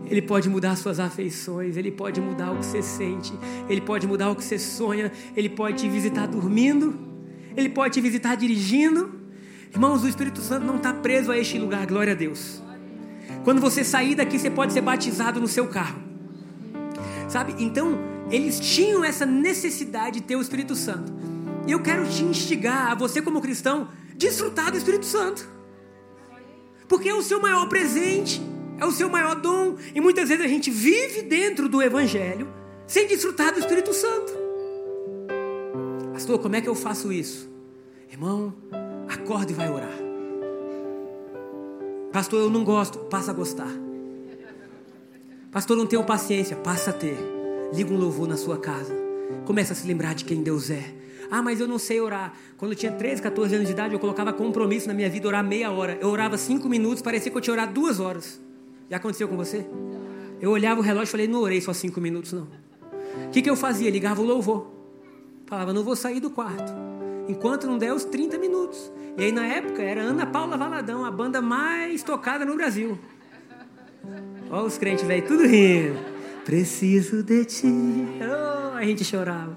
Ele 0.09 0.23
pode 0.23 0.49
mudar 0.49 0.77
suas 0.77 1.01
afeições, 1.01 1.77
ele 1.77 1.91
pode 1.91 2.21
mudar 2.21 2.53
o 2.53 2.59
que 2.59 2.65
você 2.65 2.81
sente, 2.81 3.35
ele 3.69 3.81
pode 3.81 4.07
mudar 4.07 4.31
o 4.31 4.37
que 4.37 4.45
você 4.45 4.57
sonha, 4.57 5.11
ele 5.37 5.49
pode 5.49 5.79
te 5.79 5.89
visitar 5.89 6.29
dormindo, 6.29 6.95
ele 7.57 7.71
pode 7.71 7.95
te 7.95 8.01
visitar 8.01 8.37
dirigindo. 8.37 9.13
Irmãos, 9.73 10.05
o 10.05 10.09
Espírito 10.09 10.41
Santo 10.41 10.65
não 10.65 10.77
está 10.77 10.95
preso 10.95 11.33
a 11.33 11.37
este 11.37 11.59
lugar, 11.59 11.89
glória 11.89 12.13
a 12.13 12.17
Deus. 12.17 12.63
Quando 13.43 13.61
você 13.61 13.83
sair 13.83 14.15
daqui, 14.15 14.39
você 14.39 14.49
pode 14.49 14.73
ser 14.73 14.81
batizado 14.81 15.41
no 15.41 15.49
seu 15.49 15.67
carro. 15.67 16.06
Sabe? 17.29 17.55
Então, 17.59 17.99
eles 18.31 18.59
tinham 18.59 19.05
essa 19.05 19.27
necessidade 19.27 20.21
de 20.21 20.27
ter 20.27 20.37
o 20.37 20.41
Espírito 20.41 20.75
Santo. 20.75 21.13
E 21.67 21.73
eu 21.73 21.83
quero 21.83 22.09
te 22.09 22.23
instigar, 22.23 22.93
a 22.93 22.95
você 22.95 23.21
como 23.21 23.41
cristão, 23.41 23.89
desfrutar 24.17 24.71
do 24.71 24.79
Espírito 24.79 25.07
Santo. 25.07 25.49
Porque 26.89 27.09
é 27.09 27.15
o 27.15 27.23
seu 27.23 27.41
maior 27.41 27.69
presente, 27.69 28.41
é 28.79 28.87
o 28.87 28.93
seu 28.93 29.09
maior 29.09 29.35
dom. 29.35 29.77
E 29.95 30.01
muitas 30.01 30.29
vezes 30.29 30.45
a 30.45 30.49
gente 30.49 30.71
vive 30.71 31.23
dentro 31.23 31.69
do 31.69 31.83
Evangelho 31.83 32.49
sem 32.87 33.07
desfrutar 33.07 33.53
do 33.53 33.59
Espírito 33.59 33.93
Santo. 33.93 34.33
Pastor, 36.13 36.39
como 36.39 36.55
é 36.57 36.61
que 36.61 36.69
eu 36.69 36.75
faço 36.75 37.13
isso? 37.13 37.49
Irmão, 38.11 38.55
acorde 39.09 39.53
e 39.53 39.57
vai 39.57 39.69
orar. 39.69 39.99
Pastor, 42.13 42.41
eu 42.41 42.51
não 42.51 42.65
gosto, 42.65 42.99
passa 43.01 43.33
a 43.33 43.35
gostar. 43.35 43.86
Pastor, 45.57 45.75
não 45.75 45.87
tenho 45.87 46.05
paciência, 46.05 46.55
passa 46.55 46.91
a 46.91 46.93
ter. 46.93 47.17
Liga 47.73 47.91
um 47.91 47.97
louvor 47.97 48.29
na 48.29 48.37
sua 48.37 48.59
casa. 48.59 48.95
Começa 49.47 49.73
a 49.73 49.75
se 49.75 49.87
lembrar 49.87 50.15
de 50.15 50.23
quem 50.23 50.43
Deus 50.43 50.69
é. 50.69 50.95
Ah, 51.31 51.41
mas 51.41 51.61
eu 51.61 51.67
não 51.67 51.79
sei 51.79 51.99
orar. 51.99 52.35
Quando 52.59 52.73
eu 52.73 52.77
tinha 52.77 52.93
13, 52.93 53.23
14 53.23 53.55
anos 53.55 53.67
de 53.67 53.73
idade, 53.73 53.95
eu 53.95 53.99
colocava 53.99 54.35
compromisso 54.35 54.87
na 54.87 54.93
minha 54.93 55.09
vida 55.09 55.27
orar 55.27 55.43
meia 55.43 55.71
hora. 55.71 55.97
Eu 55.99 56.11
orava 56.11 56.37
cinco 56.37 56.69
minutos, 56.69 57.01
parecia 57.01 57.33
que 57.33 57.39
eu 57.39 57.41
tinha 57.41 57.55
orado 57.55 57.73
duas 57.73 57.99
horas. 58.01 58.39
Já 58.91 58.99
aconteceu 58.99 59.27
com 59.29 59.35
você? 59.35 59.65
Eu 60.43 60.51
olhava 60.51 60.79
o 60.81 60.83
relógio 60.83 61.09
e 61.09 61.11
falei, 61.11 61.27
não 61.27 61.41
orei 61.41 61.63
só 61.63 61.73
cinco 61.73 62.03
minutos, 62.03 62.35
não. 62.35 62.47
O 63.29 63.31
que, 63.31 63.41
que 63.41 63.49
eu 63.49 63.57
fazia? 63.57 63.89
Ligava 63.89 64.21
o 64.21 64.27
louvor. 64.27 64.71
Falava, 65.47 65.73
não 65.73 65.83
vou 65.83 65.97
sair 65.97 66.21
do 66.21 66.29
quarto. 66.29 66.71
Enquanto 67.31 67.67
não 67.67 67.79
der 67.79 67.95
os 67.95 68.05
30 68.05 68.37
minutos. 68.37 68.93
E 69.17 69.25
aí, 69.25 69.33
na 69.33 69.47
época, 69.47 69.81
era 69.81 70.03
Ana 70.03 70.27
Paula 70.27 70.59
Valadão, 70.59 71.03
a 71.03 71.11
banda 71.11 71.41
mais 71.41 72.03
tocada 72.03 72.45
no 72.45 72.57
Brasil. 72.57 72.99
Olha 74.51 74.63
os 74.67 74.79
crentes 74.79 75.07
velho, 75.07 75.27
tudo 75.27 75.47
rindo. 75.47 75.99
Preciso 76.45 77.23
de 77.23 77.45
ti. 77.45 77.67
Oh, 77.67 78.77
a 78.77 78.85
gente 78.85 79.05
chorava. 79.05 79.57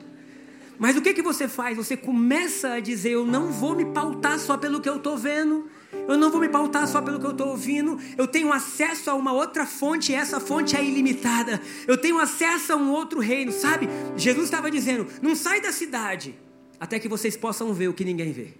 Mas 0.79 0.95
o 0.95 1.01
que, 1.01 1.13
que 1.13 1.21
você 1.21 1.47
faz? 1.47 1.75
Você 1.75 1.97
começa 1.97 2.73
a 2.73 2.79
dizer: 2.79 3.11
Eu 3.11 3.25
não 3.25 3.51
vou 3.51 3.75
me 3.75 3.85
pautar 3.85 4.39
só 4.39 4.57
pelo 4.57 4.79
que 4.79 4.87
eu 4.87 4.95
estou 4.95 5.17
vendo. 5.17 5.69
Eu 6.07 6.17
não 6.17 6.31
vou 6.31 6.39
me 6.39 6.47
pautar 6.47 6.87
só 6.87 7.01
pelo 7.01 7.19
que 7.19 7.25
eu 7.25 7.31
estou 7.31 7.49
ouvindo. 7.49 7.99
Eu 8.17 8.25
tenho 8.25 8.51
acesso 8.53 9.09
a 9.09 9.13
uma 9.13 9.33
outra 9.33 9.65
fonte 9.65 10.11
e 10.11 10.15
essa 10.15 10.39
fonte 10.39 10.75
é 10.75 10.83
ilimitada. 10.83 11.61
Eu 11.85 11.97
tenho 11.97 12.17
acesso 12.17 12.73
a 12.73 12.75
um 12.75 12.91
outro 12.91 13.19
reino, 13.19 13.51
sabe? 13.51 13.89
Jesus 14.15 14.45
estava 14.45 14.71
dizendo: 14.71 15.05
Não 15.21 15.35
sai 15.35 15.59
da 15.59 15.73
cidade 15.73 16.33
até 16.79 16.97
que 16.97 17.09
vocês 17.09 17.35
possam 17.35 17.73
ver 17.73 17.89
o 17.89 17.93
que 17.93 18.05
ninguém 18.05 18.31
vê. 18.31 18.53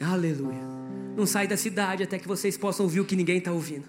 Aleluia. 0.00 0.62
Não 1.14 1.26
sai 1.26 1.46
da 1.46 1.56
cidade 1.56 2.02
até 2.02 2.18
que 2.18 2.26
vocês 2.26 2.56
possam 2.56 2.86
ouvir 2.86 3.00
o 3.00 3.04
que 3.04 3.14
ninguém 3.14 3.36
está 3.36 3.52
ouvindo. 3.52 3.84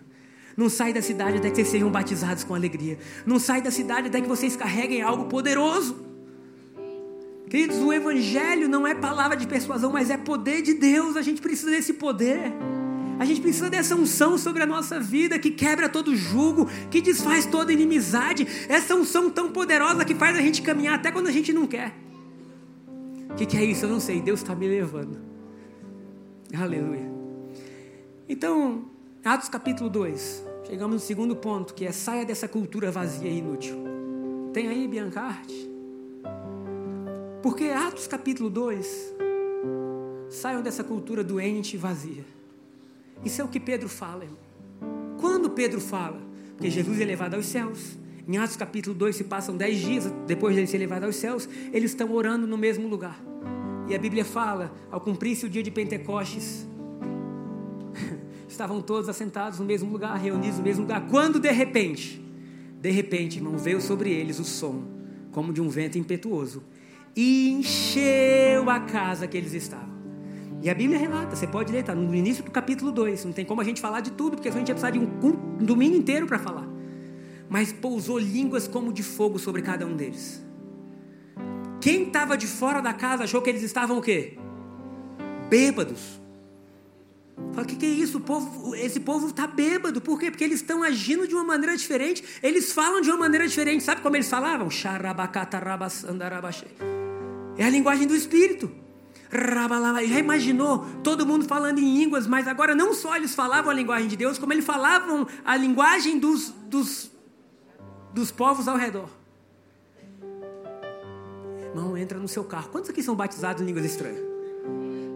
Não 0.56 0.70
sai 0.70 0.94
da 0.94 1.02
cidade 1.02 1.38
até 1.38 1.50
que 1.50 1.56
vocês 1.56 1.68
sejam 1.68 1.90
batizados 1.90 2.44
com 2.44 2.54
alegria. 2.54 2.98
Não 3.26 3.40
sai 3.40 3.62
da 3.62 3.72
cidade 3.72 4.08
até 4.08 4.22
que 4.22 4.28
vocês 4.28 4.56
carreguem 4.56 5.02
algo 5.02 5.26
poderoso. 5.26 6.12
Queridos, 7.50 7.78
o 7.78 7.92
Evangelho 7.92 8.70
não 8.70 8.88
é 8.88 8.96
palavra 8.96 9.36
de 9.36 9.46
persuasão, 9.46 9.92
mas 9.92 10.10
é 10.10 10.18
poder 10.18 10.62
de 10.62 10.74
Deus. 10.74 11.18
A 11.18 11.22
gente 11.22 11.42
precisa 11.42 11.72
desse 11.72 11.94
poder. 11.94 12.54
A 13.20 13.26
gente 13.26 13.42
precisa 13.42 13.70
dessa 13.70 13.94
unção 13.96 14.38
sobre 14.38 14.64
a 14.64 14.66
nossa 14.66 15.00
vida 15.00 15.38
que 15.38 15.52
quebra 15.52 15.88
todo 15.88 16.16
jugo, 16.16 16.68
que 16.90 17.02
desfaz 17.02 17.46
toda 17.46 17.72
inimizade. 17.72 18.48
Essa 18.68 18.96
unção 18.96 19.30
tão 19.30 19.52
poderosa 19.52 20.04
que 20.06 20.16
faz 20.16 20.38
a 20.38 20.42
gente 20.42 20.62
caminhar 20.62 20.96
até 20.96 21.12
quando 21.12 21.28
a 21.28 21.32
gente 21.32 21.54
não 21.54 21.68
quer. 21.68 21.94
O 23.30 23.36
que, 23.36 23.46
que 23.46 23.58
é 23.58 23.64
isso? 23.64 23.86
Eu 23.86 23.90
não 23.90 24.00
sei. 24.00 24.22
Deus 24.22 24.42
está 24.42 24.56
me 24.56 24.68
levando. 24.68 25.20
Aleluia. 26.58 27.12
Então, 28.28 28.86
Atos 29.24 29.50
capítulo 29.50 29.88
2. 29.88 30.44
Chegamos 30.68 30.96
no 30.96 31.00
segundo 31.00 31.36
ponto, 31.36 31.76
que 31.76 31.86
é 31.86 31.92
saia 31.92 32.26
dessa 32.26 32.48
cultura 32.48 32.90
vazia 32.90 33.30
e 33.30 33.38
inútil. 33.38 33.78
Tem 34.52 34.68
aí, 34.68 34.88
Biancarte? 34.88 35.70
Porque 37.44 37.66
Atos 37.66 38.08
capítulo 38.08 38.50
2 38.50 39.14
Saiam 40.28 40.64
dessa 40.64 40.84
cultura 40.84 41.24
doente 41.24 41.76
e 41.76 41.78
vazia. 41.78 42.26
Isso 43.24 43.40
é 43.40 43.44
o 43.44 43.48
que 43.48 43.60
Pedro 43.60 43.88
fala, 43.88 44.24
irmão. 44.24 44.40
Quando 45.20 45.52
Pedro 45.52 45.80
fala? 45.80 46.20
Porque 46.56 46.72
Jesus 46.72 47.00
é 47.00 47.06
levado 47.06 47.36
aos 47.36 47.46
céus. 47.46 48.00
Em 48.28 48.40
Atos 48.40 48.56
capítulo 48.56 48.96
2 48.96 49.16
se 49.16 49.24
passam 49.26 49.56
dez 49.56 49.78
dias 49.78 50.12
depois 50.26 50.56
de 50.56 50.62
ele 50.62 50.68
ser 50.68 50.80
levado 50.80 51.04
aos 51.04 51.16
céus, 51.16 51.48
eles 51.72 51.92
estão 51.92 52.12
orando 52.12 52.48
no 52.48 52.58
mesmo 52.58 52.88
lugar. 52.88 53.22
E 53.88 53.94
a 53.94 54.00
Bíblia 54.00 54.26
fala, 54.26 54.74
ao 54.90 55.00
cumprir-se 55.00 55.46
o 55.46 55.50
dia 55.50 55.62
de 55.62 55.70
Pentecostes, 55.70 56.66
estavam 58.62 58.80
todos 58.80 59.10
assentados 59.10 59.58
no 59.58 59.66
mesmo 59.66 59.92
lugar, 59.92 60.16
reunidos 60.18 60.60
no 60.60 60.64
mesmo 60.64 60.84
lugar. 60.84 61.08
Quando 61.08 61.40
de 61.40 61.52
repente, 61.52 62.24
de 62.80 62.92
repente, 62.92 63.38
irmão, 63.38 63.58
veio 63.58 63.82
sobre 63.82 64.12
eles 64.12 64.40
o 64.40 64.44
som, 64.44 64.84
como 65.32 65.52
de 65.52 65.60
um 65.60 65.68
vento 65.68 65.98
impetuoso, 65.98 66.64
e 67.16 67.50
encheu 67.50 68.70
a 68.70 68.80
casa 68.82 69.28
que 69.28 69.36
eles 69.36 69.54
estavam. 69.54 69.90
E 70.62 70.70
a 70.70 70.76
Bíblia 70.76 71.00
relata, 71.00 71.36
você 71.36 71.48
pode 71.48 71.72
ler, 71.72 71.80
está 71.80 71.96
no 71.96 72.14
início 72.14 72.44
do 72.44 72.52
capítulo 72.52 72.92
2. 72.92 73.26
Não 73.26 73.34
tem 73.34 73.44
como 73.44 73.62
a 73.62 73.64
gente 73.64 73.82
falar 73.82 74.00
de 74.00 74.12
tudo, 74.12 74.36
porque 74.36 74.48
a 74.48 74.52
gente 74.52 74.68
ia 74.68 74.76
precisar 74.76 74.92
de 74.92 75.00
um, 75.00 75.10
um 75.24 75.66
domingo 75.66 75.96
inteiro 75.96 76.28
para 76.28 76.38
falar. 76.38 76.68
Mas 77.50 77.74
pousou 77.74 78.20
línguas 78.20 78.68
como 78.68 78.94
de 78.94 79.02
fogo 79.02 79.40
sobre 79.40 79.64
cada 79.64 79.88
um 79.88 79.96
deles. 79.96 80.46
Quem 81.82 82.04
estava 82.04 82.38
de 82.38 82.46
fora 82.46 82.80
da 82.80 82.94
casa 82.94 83.24
achou 83.24 83.42
que 83.42 83.50
eles 83.50 83.64
estavam 83.64 83.98
o 83.98 84.02
quê? 84.04 84.38
Bêbados. 85.50 86.21
Fala, 87.54 87.64
o 87.64 87.66
que, 87.66 87.76
que 87.76 87.86
é 87.86 87.90
isso? 87.90 88.18
O 88.18 88.22
povo, 88.22 88.76
esse 88.76 89.00
povo 89.00 89.28
está 89.28 89.46
bêbado. 89.46 90.00
Por 90.00 90.20
quê? 90.20 90.32
Porque 90.32 90.44
eles 90.44 90.62
estão 90.62 90.82
agindo 90.84 91.28
de 91.28 91.36
uma 91.36 91.44
maneira 91.44 91.76
diferente. 91.76 92.24
Eles 92.42 92.72
falam 92.72 93.02
de 93.02 93.10
uma 93.10 93.18
maneira 93.18 93.48
diferente. 93.48 93.84
Sabe 93.84 94.02
como 94.02 94.16
eles 94.16 94.30
falavam? 94.30 94.70
É 97.58 97.66
a 97.66 97.70
linguagem 97.70 98.08
do 98.08 98.16
Espírito. 98.16 98.72
Já 99.32 100.20
imaginou 100.20 100.86
todo 101.04 101.26
mundo 101.26 101.46
falando 101.46 101.80
em 101.80 101.98
línguas, 102.00 102.28
mas 102.28 102.48
agora 102.48 102.76
não 102.76 102.94
só 102.94 103.16
eles 103.16 103.34
falavam 103.34 103.72
a 103.72 103.74
linguagem 103.74 104.08
de 104.08 104.18
Deus, 104.18 104.38
como 104.38 104.52
eles 104.54 104.66
falavam 104.66 105.28
a 105.44 105.56
linguagem 105.56 106.20
dos, 106.20 106.50
dos, 106.68 107.12
dos 108.14 108.32
povos 108.32 108.68
ao 108.68 108.78
redor. 108.78 109.10
Irmão, 111.62 111.98
entra 111.98 112.20
no 112.20 112.28
seu 112.28 112.44
carro. 112.44 112.70
Quantos 112.70 112.90
aqui 112.90 113.02
são 113.02 113.16
batizados 113.16 113.62
em 113.62 113.66
línguas 113.66 113.86
estranhas? 113.86 114.31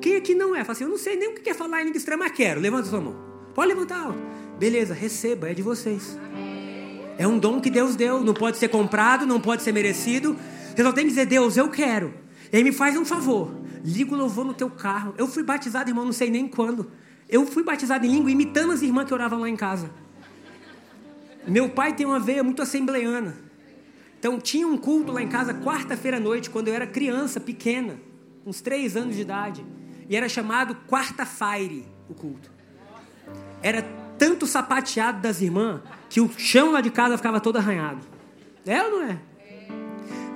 Quem 0.05 0.17
aqui 0.17 0.35
não 0.35 0.55
é? 0.55 0.63
Fala 0.63 0.73
assim, 0.73 0.83
eu 0.83 0.89
não 0.91 0.99
sei 0.99 1.15
nem 1.15 1.29
o 1.29 1.33
que 1.33 1.49
é 1.49 1.53
falar 1.55 1.81
em 1.81 1.85
língua 1.85 1.97
estranha, 1.97 2.19
mas 2.19 2.31
quero. 2.31 2.61
Levanta 2.61 2.87
sua 2.87 3.01
mão. 3.01 3.15
Pode 3.55 3.69
levantar 3.69 4.05
alto. 4.05 4.19
Beleza, 4.59 4.93
receba, 4.93 5.49
é 5.49 5.53
de 5.55 5.63
vocês. 5.63 6.15
É 7.17 7.27
um 7.27 7.39
dom 7.39 7.59
que 7.59 7.71
Deus 7.71 7.95
deu, 7.95 8.21
não 8.21 8.35
pode 8.35 8.57
ser 8.57 8.67
comprado, 8.67 9.25
não 9.25 9.41
pode 9.41 9.63
ser 9.63 9.71
merecido. 9.71 10.37
Você 10.75 10.83
só 10.83 10.91
tem 10.91 11.05
que 11.05 11.09
dizer, 11.09 11.25
Deus, 11.25 11.57
eu 11.57 11.71
quero. 11.71 12.13
E 12.53 12.57
aí 12.57 12.63
me 12.63 12.71
faz 12.71 12.95
um 12.95 13.03
favor 13.03 13.65
liga 13.83 14.13
o 14.13 14.17
louvor 14.17 14.45
no 14.45 14.53
teu 14.53 14.69
carro. 14.69 15.15
Eu 15.17 15.27
fui 15.27 15.41
batizado, 15.41 15.89
irmão, 15.89 16.05
não 16.05 16.13
sei 16.13 16.29
nem 16.29 16.47
quando. 16.47 16.91
Eu 17.27 17.47
fui 17.47 17.63
batizado 17.63 18.05
em 18.05 18.11
língua 18.11 18.29
imitando 18.29 18.73
as 18.73 18.83
irmãs 18.83 19.07
que 19.07 19.13
oravam 19.13 19.39
lá 19.39 19.49
em 19.49 19.55
casa. 19.55 19.89
Meu 21.47 21.67
pai 21.67 21.95
tem 21.95 22.05
uma 22.05 22.19
veia 22.19 22.43
muito 22.43 22.61
assembleana. 22.61 23.37
Então 24.19 24.39
tinha 24.39 24.67
um 24.67 24.77
culto 24.77 25.11
lá 25.11 25.23
em 25.23 25.27
casa 25.27 25.51
quarta-feira 25.51 26.17
à 26.17 26.19
noite, 26.19 26.51
quando 26.51 26.67
eu 26.67 26.75
era 26.75 26.85
criança, 26.85 27.39
pequena, 27.39 27.99
uns 28.45 28.61
três 28.61 28.95
anos 28.95 29.15
de 29.15 29.21
idade. 29.23 29.65
E 30.09 30.15
era 30.15 30.29
chamado 30.29 30.75
quarta-feire 30.87 31.85
o 32.09 32.13
culto. 32.13 32.51
Era 33.61 33.81
tanto 34.17 34.45
sapateado 34.45 35.19
das 35.19 35.41
irmãs 35.41 35.81
que 36.09 36.21
o 36.21 36.29
chão 36.37 36.71
lá 36.71 36.81
de 36.81 36.89
casa 36.89 37.17
ficava 37.17 37.39
todo 37.39 37.57
arranhado. 37.57 38.01
É 38.65 38.81
ou 38.83 38.91
não 38.91 39.01
é? 39.03 39.19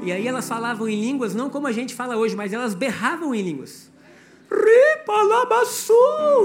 E 0.01 0.11
aí 0.11 0.27
elas 0.27 0.47
falavam 0.47 0.87
em 0.87 0.99
línguas, 0.99 1.35
não 1.35 1.49
como 1.49 1.67
a 1.67 1.71
gente 1.71 1.93
fala 1.93 2.15
hoje, 2.15 2.35
mas 2.35 2.53
elas 2.53 2.73
berravam 2.73 3.35
em 3.35 3.41
línguas. 3.41 3.91
Ripalabaçu, 4.49 5.93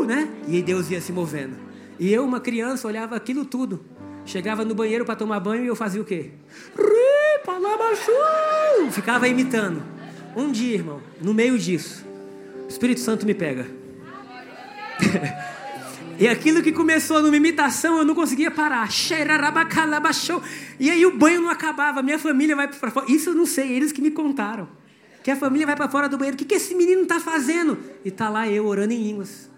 né? 0.07 0.29
E 0.49 0.61
Deus 0.61 0.91
ia 0.91 1.01
se 1.01 1.13
movendo. 1.13 1.57
E 1.99 2.13
eu, 2.13 2.25
uma 2.25 2.41
criança, 2.41 2.89
olhava 2.89 3.15
aquilo 3.15 3.45
tudo. 3.45 3.85
Chegava 4.27 4.65
no 4.65 4.75
banheiro 4.75 5.05
para 5.05 5.15
tomar 5.15 5.39
banho 5.39 5.65
e 5.65 5.69
eu 5.69 5.77
fazia 5.77 6.01
o 6.01 6.05
quê? 6.05 6.33
Ripalabaçu! 6.77 8.11
Ficava 8.91 9.29
imitando. 9.29 9.83
Um 10.37 10.51
dia, 10.51 10.75
irmão, 10.75 11.01
no 11.21 11.33
meio 11.33 11.57
disso, 11.57 12.04
o 12.65 12.69
Espírito 12.69 13.01
Santo 13.01 13.27
me 13.27 13.35
pega. 13.35 13.67
E 16.19 16.29
aquilo 16.29 16.63
que 16.63 16.71
começou 16.71 17.21
numa 17.21 17.37
imitação, 17.37 17.99
eu 17.99 18.05
não 18.05 18.15
conseguia 18.15 18.51
parar. 18.51 18.89
E 20.79 20.91
aí 20.91 21.05
o 21.05 21.17
banho 21.17 21.41
não 21.41 21.51
acabava, 21.51 22.03
minha 22.03 22.19
família 22.19 22.55
vai 22.55 22.69
para 22.69 22.91
fora. 22.91 23.11
Isso 23.11 23.31
eu 23.31 23.35
não 23.35 23.47
sei, 23.47 23.73
eles 23.73 23.91
que 23.91 24.01
me 24.01 24.11
contaram. 24.11 24.69
Que 25.25 25.31
a 25.31 25.37
família 25.37 25.67
vai 25.67 25.75
para 25.75 25.89
fora 25.89 26.09
do 26.09 26.17
banheiro. 26.17 26.37
O 26.37 26.39
que, 26.39 26.45
que 26.45 26.55
esse 26.55 26.75
menino 26.75 27.03
está 27.03 27.19
fazendo? 27.19 27.79
E 28.05 28.11
tá 28.11 28.29
lá 28.29 28.49
eu 28.49 28.67
orando 28.67 28.93
em 28.93 29.03
línguas. 29.03 29.51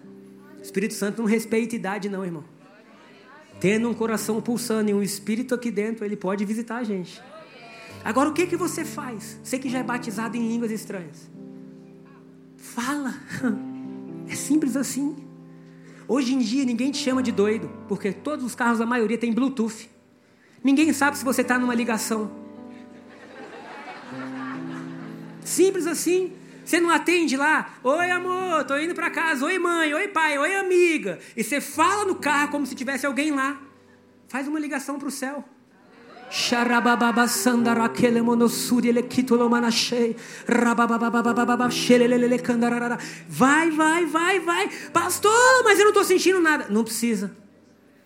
O 0.57 0.61
Espírito 0.61 0.93
Santo 0.93 1.21
não 1.21 1.27
respeita 1.27 1.75
idade, 1.75 2.09
não, 2.09 2.25
irmão. 2.25 2.43
Tendo 3.59 3.89
um 3.89 3.93
coração 3.93 4.41
pulsando 4.41 4.89
e 4.89 4.93
um 4.93 5.03
espírito 5.03 5.53
aqui 5.53 5.69
dentro, 5.69 6.05
ele 6.05 6.15
pode 6.15 6.43
visitar 6.45 6.77
a 6.77 6.83
gente. 6.83 7.21
Agora, 8.03 8.29
o 8.29 8.33
que, 8.33 8.47
que 8.47 8.55
você 8.55 8.85
faz? 8.85 9.37
Você 9.43 9.59
que 9.59 9.69
já 9.69 9.79
é 9.79 9.83
batizado 9.83 10.37
em 10.37 10.47
línguas 10.47 10.71
estranhas. 10.71 11.29
Fala. 12.57 13.13
É 14.29 14.35
simples 14.35 14.75
assim. 14.75 15.15
Hoje 16.05 16.33
em 16.33 16.39
dia 16.39 16.65
ninguém 16.65 16.91
te 16.91 16.97
chama 16.97 17.23
de 17.23 17.31
doido, 17.31 17.69
porque 17.87 18.11
todos 18.11 18.43
os 18.43 18.53
carros, 18.53 18.81
a 18.81 18.85
maioria, 18.85 19.17
tem 19.17 19.31
Bluetooth. 19.31 19.89
Ninguém 20.63 20.91
sabe 20.91 21.17
se 21.17 21.23
você 21.23 21.41
está 21.41 21.57
numa 21.57 21.73
ligação. 21.73 22.29
Simples 25.45 25.87
assim. 25.87 26.33
Você 26.65 26.81
não 26.81 26.89
atende 26.89 27.37
lá, 27.37 27.79
oi 27.81 28.11
amor, 28.11 28.65
tô 28.65 28.77
indo 28.77 28.93
para 28.93 29.09
casa, 29.09 29.45
oi 29.45 29.57
mãe, 29.57 29.93
oi 29.93 30.09
pai, 30.09 30.37
oi 30.37 30.53
amiga. 30.57 31.17
E 31.37 31.41
você 31.41 31.61
fala 31.61 32.03
no 32.03 32.15
carro 32.15 32.51
como 32.51 32.65
se 32.65 32.75
tivesse 32.75 33.05
alguém 33.05 33.31
lá. 33.31 33.57
Faz 34.27 34.49
uma 34.49 34.59
ligação 34.59 34.99
para 34.99 35.07
o 35.07 35.11
céu. 35.11 35.47
Vai, 43.29 43.71
vai, 43.71 44.05
vai, 44.05 44.39
vai. 44.39 44.69
Pastor, 44.91 45.63
mas 45.63 45.79
eu 45.79 45.85
não 45.85 45.91
estou 45.91 46.03
sentindo 46.03 46.41
nada. 46.41 46.67
Não 46.69 46.83
precisa. 46.83 47.31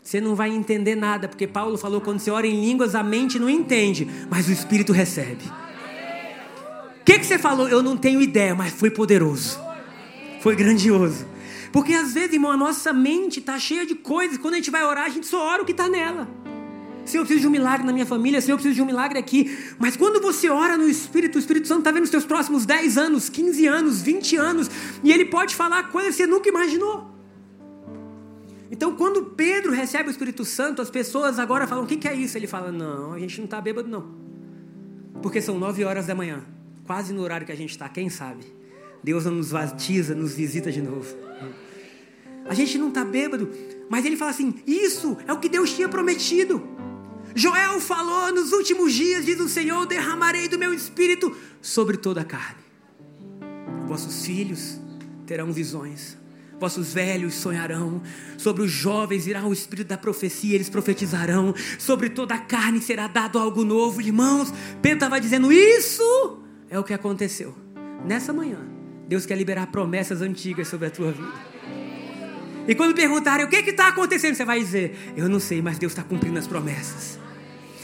Você 0.04 0.20
não 0.20 0.36
vai 0.36 0.50
entender 0.50 0.96
nada, 0.96 1.28
porque 1.28 1.48
Paulo 1.48 1.78
falou: 1.78 2.02
quando 2.02 2.20
você 2.20 2.32
ora 2.32 2.48
em 2.48 2.62
línguas, 2.62 2.96
a 2.96 3.04
mente 3.04 3.40
não 3.40 3.50
entende, 3.50 4.08
mas 4.30 4.48
o 4.48 4.52
espírito 4.52 4.92
recebe. 4.92 5.44
O 7.02 7.04
que, 7.04 7.20
que 7.20 7.26
você 7.26 7.40
falou? 7.40 7.68
Eu 7.68 7.82
não 7.82 7.98
tenho 7.98 8.22
ideia, 8.22 8.54
mas 8.54 8.72
foi 8.74 8.92
poderoso. 8.92 9.60
Foi 10.40 10.56
grandioso. 10.56 11.26
Porque 11.72 11.94
às 11.94 12.14
vezes, 12.14 12.34
irmão, 12.34 12.52
a 12.52 12.58
nossa 12.58 12.94
mente 12.94 13.40
está 13.40 13.58
cheia 13.58 13.86
de 13.86 13.96
coisas. 13.96 14.38
Quando 14.38 14.56
a 14.56 14.58
gente 14.58 14.70
vai 14.70 14.84
orar, 14.84 15.06
a 15.06 15.10
gente 15.10 15.26
só 15.26 15.40
ora 15.40 15.64
o 15.64 15.66
que 15.66 15.72
está 15.72 15.88
nela. 15.88 16.28
Senhor, 17.06 17.24
eu 17.24 17.26
preciso 17.26 17.42
de 17.42 17.48
um 17.48 17.52
milagre 17.52 17.86
na 17.86 17.94
minha 17.94 18.06
família. 18.06 18.40
Senhor, 18.42 18.54
eu 18.54 18.58
preciso 18.58 18.76
de 18.76 18.82
um 18.82 18.86
milagre 18.86 19.18
aqui. 19.18 19.58
Mas 19.80 19.98
quando 19.98 20.22
você 20.22 20.50
ora 20.50 20.78
no 20.78 20.88
Espírito, 20.88 21.36
o 21.36 21.40
Espírito 21.40 21.68
Santo 21.68 21.80
está 21.80 21.92
vendo 21.92 22.04
os 22.04 22.10
seus 22.10 22.26
próximos 22.26 22.66
10 22.66 22.98
anos, 22.98 23.30
15 23.30 23.68
anos, 23.68 24.02
20 24.02 24.36
anos. 24.38 24.70
E 25.04 25.12
ele 25.12 25.26
pode 25.26 25.56
falar 25.56 25.90
coisas 25.90 26.16
que 26.16 26.24
você 26.24 26.28
nunca 26.28 26.48
imaginou. 26.50 27.12
Então, 28.70 28.96
quando 28.96 29.26
Pedro 29.26 29.72
recebe 29.72 30.10
o 30.10 30.12
Espírito 30.12 30.46
Santo, 30.46 30.82
as 30.82 30.90
pessoas 30.90 31.40
agora 31.40 31.68
falam: 31.68 31.84
O 31.84 31.88
que, 31.88 31.98
que 31.98 32.08
é 32.08 32.16
isso? 32.16 32.38
Ele 32.38 32.48
fala: 32.48 32.72
Não, 32.72 33.14
a 33.14 33.20
gente 33.20 33.38
não 33.38 33.46
está 33.46 33.60
bêbado, 33.60 33.90
não. 33.90 34.16
Porque 35.22 35.42
são 35.42 35.60
9 35.60 35.84
horas 35.84 36.08
da 36.08 36.16
manhã, 36.16 36.44
quase 36.86 37.14
no 37.14 37.22
horário 37.22 37.46
que 37.46 37.52
a 37.52 37.56
gente 37.56 37.72
está, 37.72 37.90
quem 37.90 38.10
sabe? 38.10 38.46
Deus 39.04 39.26
não 39.26 39.34
nos 39.34 39.52
batiza, 39.52 40.16
nos 40.16 40.34
visita 40.34 40.72
de 40.72 40.82
novo. 40.82 41.14
A 42.46 42.54
gente 42.54 42.78
não 42.78 42.88
está 42.90 43.04
bêbado, 43.04 43.50
mas 43.90 44.06
ele 44.06 44.16
fala 44.16 44.32
assim: 44.32 44.56
Isso 44.66 45.18
é 45.28 45.34
o 45.34 45.40
que 45.40 45.50
Deus 45.50 45.74
tinha 45.74 45.90
prometido. 45.90 46.62
Joel 47.36 47.80
falou 47.80 48.34
nos 48.34 48.52
últimos 48.52 48.94
dias, 48.94 49.26
diz 49.26 49.40
o 49.40 49.48
Senhor: 49.48 49.86
derramarei 49.86 50.48
do 50.48 50.58
meu 50.58 50.74
espírito 50.74 51.36
sobre 51.62 51.98
toda 51.98 52.22
a 52.22 52.26
carne. 52.26 52.62
Vossos 53.88 54.26
filhos 54.26 54.80
terão 55.26 55.52
visões, 55.52 56.18
vossos 56.60 56.94
velhos 56.94 57.36
sonharão, 57.36 58.02
sobre 58.38 58.64
os 58.64 58.72
jovens 58.72 59.28
irá 59.28 59.46
o 59.46 59.54
espírito 59.54 59.88
da 59.88 59.98
profecia, 59.98 60.56
eles 60.56 60.70
profetizarão, 60.70 61.54
sobre 61.80 62.10
toda 62.10 62.36
a 62.36 62.40
carne 62.40 62.82
será 62.82 63.08
dado 63.08 63.40
algo 63.40 63.64
novo. 63.64 64.02
Irmãos, 64.02 64.54
Pedro 64.82 64.98
estava 64.98 65.20
dizendo: 65.20 65.52
Isso 65.52 66.40
é 66.70 66.80
o 66.80 66.84
que 66.84 66.94
aconteceu. 66.94 67.56
Nessa 68.06 68.34
manhã, 68.34 68.60
Deus 69.08 69.26
quer 69.26 69.38
liberar 69.38 69.68
promessas 69.68 70.22
antigas 70.22 70.68
sobre 70.68 70.88
a 70.88 70.92
tua 70.92 71.12
vida. 71.12 71.51
E 72.68 72.76
quando 72.76 72.94
perguntarem 72.94 73.46
o 73.46 73.50
que 73.50 73.58
está 73.58 73.88
acontecendo, 73.88 74.36
você 74.36 74.46
vai 74.46 74.60
dizer: 74.60 75.14
Eu 75.16 75.28
não 75.28 75.40
sei, 75.40 75.62
mas 75.62 75.78
Deus 75.78 75.92
está 75.92 76.04
cumprindo 76.04 76.38
as 76.38 76.48
promessas. 76.48 77.20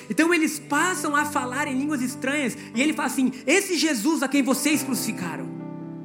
Então 0.10 0.34
eles 0.34 0.60
passam 0.60 1.16
a 1.16 1.26
falar 1.26 1.68
em 1.68 1.78
línguas 1.78 2.02
estranhas. 2.02 2.58
E 2.76 2.82
ele 2.82 2.94
fala 2.94 3.08
assim: 3.08 3.32
Esse 3.46 3.78
Jesus 3.78 4.24
a 4.24 4.28
quem 4.28 4.44
vocês 4.44 4.84
crucificaram. 4.84 5.48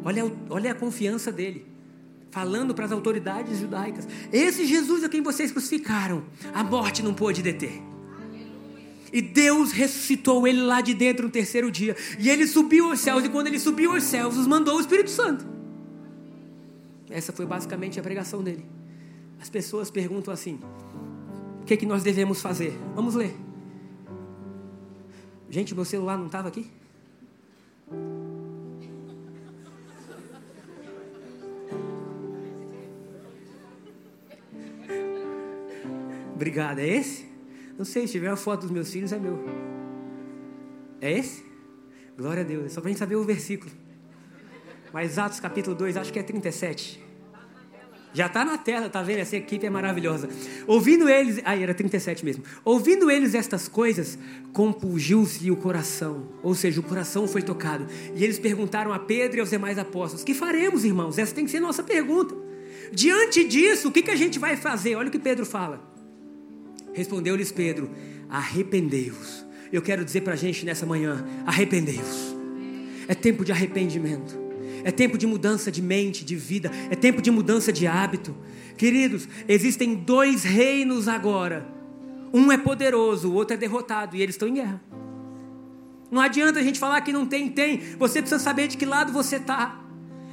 Olha, 0.05 0.31
olha 0.51 0.73
a 0.73 0.75
confiança 0.75 1.31
dele. 1.31 1.67
Falando 2.31 2.75
para 2.75 2.87
as 2.87 2.93
autoridades 2.93 3.61
judaicas: 3.61 4.09
Esse 4.33 4.65
Jesus 4.67 5.05
a 5.05 5.09
quem 5.09 5.23
vocês 5.23 5.53
crucificaram, 5.53 6.25
a 6.53 6.65
morte 6.65 7.03
não 7.03 7.15
pôde 7.15 7.43
deter. 7.43 7.83
E 9.13 9.21
Deus 9.21 9.73
ressuscitou 9.73 10.47
ele 10.49 10.63
lá 10.63 10.81
de 10.81 10.95
dentro 10.95 11.27
no 11.27 11.31
terceiro 11.31 11.71
dia. 11.71 11.95
E 12.19 12.31
ele 12.31 12.47
subiu 12.47 12.89
aos 12.89 13.01
céus. 13.01 13.23
E 13.23 13.29
quando 13.29 13.49
ele 13.49 13.59
subiu 13.59 13.93
aos 13.93 14.05
céus, 14.05 14.37
nos 14.39 14.47
mandou 14.47 14.79
o 14.79 14.81
Espírito 14.81 15.11
Santo. 15.11 15.47
Essa 17.13 17.33
foi 17.33 17.45
basicamente 17.45 18.01
a 18.01 18.03
pregação 18.03 18.43
dele. 18.43 18.65
As 19.41 19.51
pessoas 19.51 19.91
perguntam 19.91 20.33
assim: 20.33 20.59
o 21.61 21.65
que, 21.65 21.75
é 21.75 21.77
que 21.77 21.87
nós 21.87 22.03
devemos 22.03 22.41
fazer? 22.41 22.73
Vamos 22.95 23.15
ler. 23.15 23.37
Gente, 25.51 25.75
meu 25.75 25.85
celular 25.85 26.17
não 26.17 26.27
estava 26.27 26.49
aqui? 26.49 26.71
Obrigado. 36.35 36.79
É 36.79 36.87
esse? 36.89 37.27
Não 37.77 37.85
sei, 37.85 38.07
se 38.07 38.13
tiver 38.13 38.29
a 38.29 38.37
foto 38.37 38.63
dos 38.63 38.71
meus 38.71 38.91
filhos, 38.91 39.13
é 39.13 39.19
meu. 39.19 39.39
É 41.01 41.13
esse? 41.13 41.45
Glória 42.17 42.43
a 42.43 42.47
Deus. 42.47 42.67
É 42.67 42.69
só 42.71 42.81
para 42.81 42.89
a 42.89 42.93
gente 42.93 42.99
saber 42.99 43.17
o 43.17 43.25
versículo. 43.25 43.82
Mas 44.93 45.19
Atos 45.19 45.41
capítulo 45.41 45.75
2, 45.75 45.97
acho 45.97 46.13
que 46.13 46.19
é 46.19 46.23
37. 46.23 47.03
Já 48.15 48.27
está 48.27 48.45
na 48.45 48.59
tela, 48.59 48.91
tá 48.91 49.03
vendo? 49.03 49.21
Essa 49.21 49.37
equipe 49.37 49.65
é 49.65 49.71
maravilhosa. 49.71 50.29
Ouvindo 50.67 51.09
eles, 51.09 51.41
ah, 51.45 51.57
era 51.57 51.73
37 51.73 52.25
mesmo. 52.25 52.45
Ouvindo 52.63 53.11
eles 53.11 53.35
estas 53.35 53.69
coisas, 53.69 54.19
compungiu-se 54.53 55.51
o 55.51 55.57
coração. 55.57 56.29
Ou 56.43 56.55
seja, 56.55 56.79
o 56.79 56.83
coração 56.83 57.27
foi 57.27 57.41
tocado. 57.41 57.87
E 58.15 58.23
eles 58.23 58.39
perguntaram 58.39 58.93
a 58.93 58.99
Pedro 58.99 59.39
e 59.39 59.41
aos 59.41 59.49
demais 59.49 59.79
apóstolos: 59.79 60.23
Que 60.23 60.35
faremos, 60.35 60.85
irmãos? 60.85 61.19
Essa 61.19 61.35
tem 61.35 61.47
que 61.47 61.51
ser 61.51 61.61
nossa 61.61 61.83
pergunta. 61.83 62.35
Diante 62.93 63.45
disso, 63.45 63.89
o 63.89 63.93
que, 63.93 64.03
que 64.03 64.11
a 64.11 64.17
gente 64.17 64.39
vai 64.39 64.57
fazer? 64.57 64.95
Olha 64.95 65.09
o 65.09 65.11
que 65.11 65.19
Pedro 65.19 65.47
fala. 65.47 65.83
Respondeu-lhes 66.93 67.51
Pedro: 67.51 67.91
Arrependei-vos. 68.29 69.47
Eu 69.73 69.81
quero 69.81 70.05
dizer 70.05 70.21
para 70.21 70.35
a 70.35 70.37
gente 70.37 70.67
nessa 70.67 70.85
manhã: 70.85 71.25
arrependei-vos. 71.47 72.37
É 73.09 73.15
tempo 73.15 73.43
de 73.43 73.53
arrependimento. 73.53 74.39
É 74.85 74.91
tempo 74.91 75.17
de 75.19 75.27
mudança 75.27 75.71
de 75.71 75.83
mente, 75.83 76.25
de 76.25 76.37
vida. 76.37 76.71
É 76.91 76.95
tempo 76.95 77.23
de 77.23 77.31
mudança 77.31 77.73
de 77.73 77.87
hábito. 77.87 78.37
Queridos, 78.77 79.29
existem 79.49 79.95
dois 79.95 80.43
reinos 80.45 81.09
agora. 81.09 81.67
Um 82.33 82.51
é 82.51 82.57
poderoso, 82.57 83.31
o 83.31 83.35
outro 83.35 83.55
é 83.55 83.57
derrotado. 83.57 84.17
E 84.17 84.23
eles 84.23 84.35
estão 84.35 84.49
em 84.49 84.55
guerra. 84.55 84.81
Não 86.11 86.21
adianta 86.21 86.61
a 86.61 86.63
gente 86.63 86.79
falar 86.79 87.01
que 87.01 87.13
não 87.13 87.27
tem, 87.27 87.49
tem. 87.49 87.79
Você 87.99 88.21
precisa 88.21 88.43
saber 88.43 88.69
de 88.69 88.77
que 88.77 88.85
lado 88.85 89.13
você 89.13 89.37
está. 89.37 89.81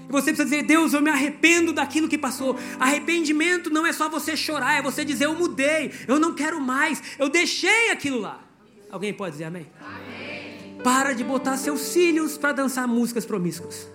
Você 0.10 0.34
precisa 0.34 0.44
dizer, 0.44 0.64
Deus, 0.64 0.94
eu 0.94 1.02
me 1.02 1.10
arrependo 1.10 1.72
daquilo 1.72 2.10
que 2.10 2.18
passou. 2.18 2.58
Arrependimento 2.80 3.70
não 3.70 3.86
é 3.86 3.94
só 3.94 4.10
você 4.10 4.36
chorar, 4.36 4.80
é 4.80 4.82
você 4.82 5.06
dizer, 5.06 5.26
eu 5.26 5.36
mudei, 5.36 5.92
eu 6.08 6.20
não 6.20 6.34
quero 6.34 6.60
mais, 6.60 7.02
eu 7.20 7.30
deixei 7.30 7.92
aquilo 7.92 8.20
lá. 8.20 8.44
Alguém 8.90 9.14
pode 9.14 9.34
dizer 9.34 9.46
amém? 9.46 9.68
amém. 9.80 10.82
Para 10.84 11.14
de 11.14 11.24
botar 11.24 11.58
seus 11.58 11.94
filhos 11.94 12.38
para 12.38 12.54
dançar 12.54 12.88
músicas 12.88 13.26
promíscuas. 13.26 13.88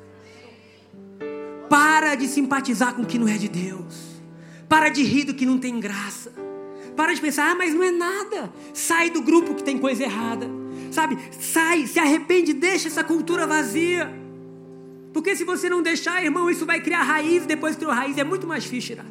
Para 1.69 2.15
de 2.15 2.29
simpatizar 2.29 2.95
com 2.95 3.03
o 3.03 3.07
que 3.07 3.19
não 3.19 3.29
é 3.29 3.37
de 3.37 3.49
Deus. 3.49 4.23
Para 4.69 4.89
de 4.89 5.03
rir 5.03 5.25
do 5.25 5.35
que 5.35 5.47
não 5.47 5.59
tem 5.59 5.79
graça. 5.81 6.33
Para 6.97 7.13
de 7.13 7.21
pensar, 7.21 7.51
ah, 7.51 7.55
mas 7.55 7.75
não 7.75 7.83
é 7.83 7.91
nada. 7.91 8.53
Sai 8.73 9.11
do 9.11 9.23
grupo 9.23 9.55
que 9.55 9.63
tem 9.63 9.79
coisa 9.79 10.03
errada. 10.03 10.49
Sabe? 10.91 11.19
Sai, 11.41 11.87
se 11.87 11.99
arrepende, 11.99 12.53
deixa 12.53 12.89
essa 12.89 13.03
cultura 13.03 13.47
vazia. 13.47 14.13
Porque 15.13 15.37
se 15.37 15.45
você 15.45 15.69
não 15.69 15.83
deixar, 15.83 16.23
irmão, 16.25 16.51
isso 16.51 16.67
vai 16.67 16.81
criar 16.81 17.03
raiz, 17.03 17.47
depois 17.47 17.75
que 17.75 17.81
criou 17.81 17.95
raiz 17.95 18.19
é 18.19 18.25
muito 18.25 18.47
mais 18.47 18.63
difícil 18.65 18.97
tirar. 18.97 19.07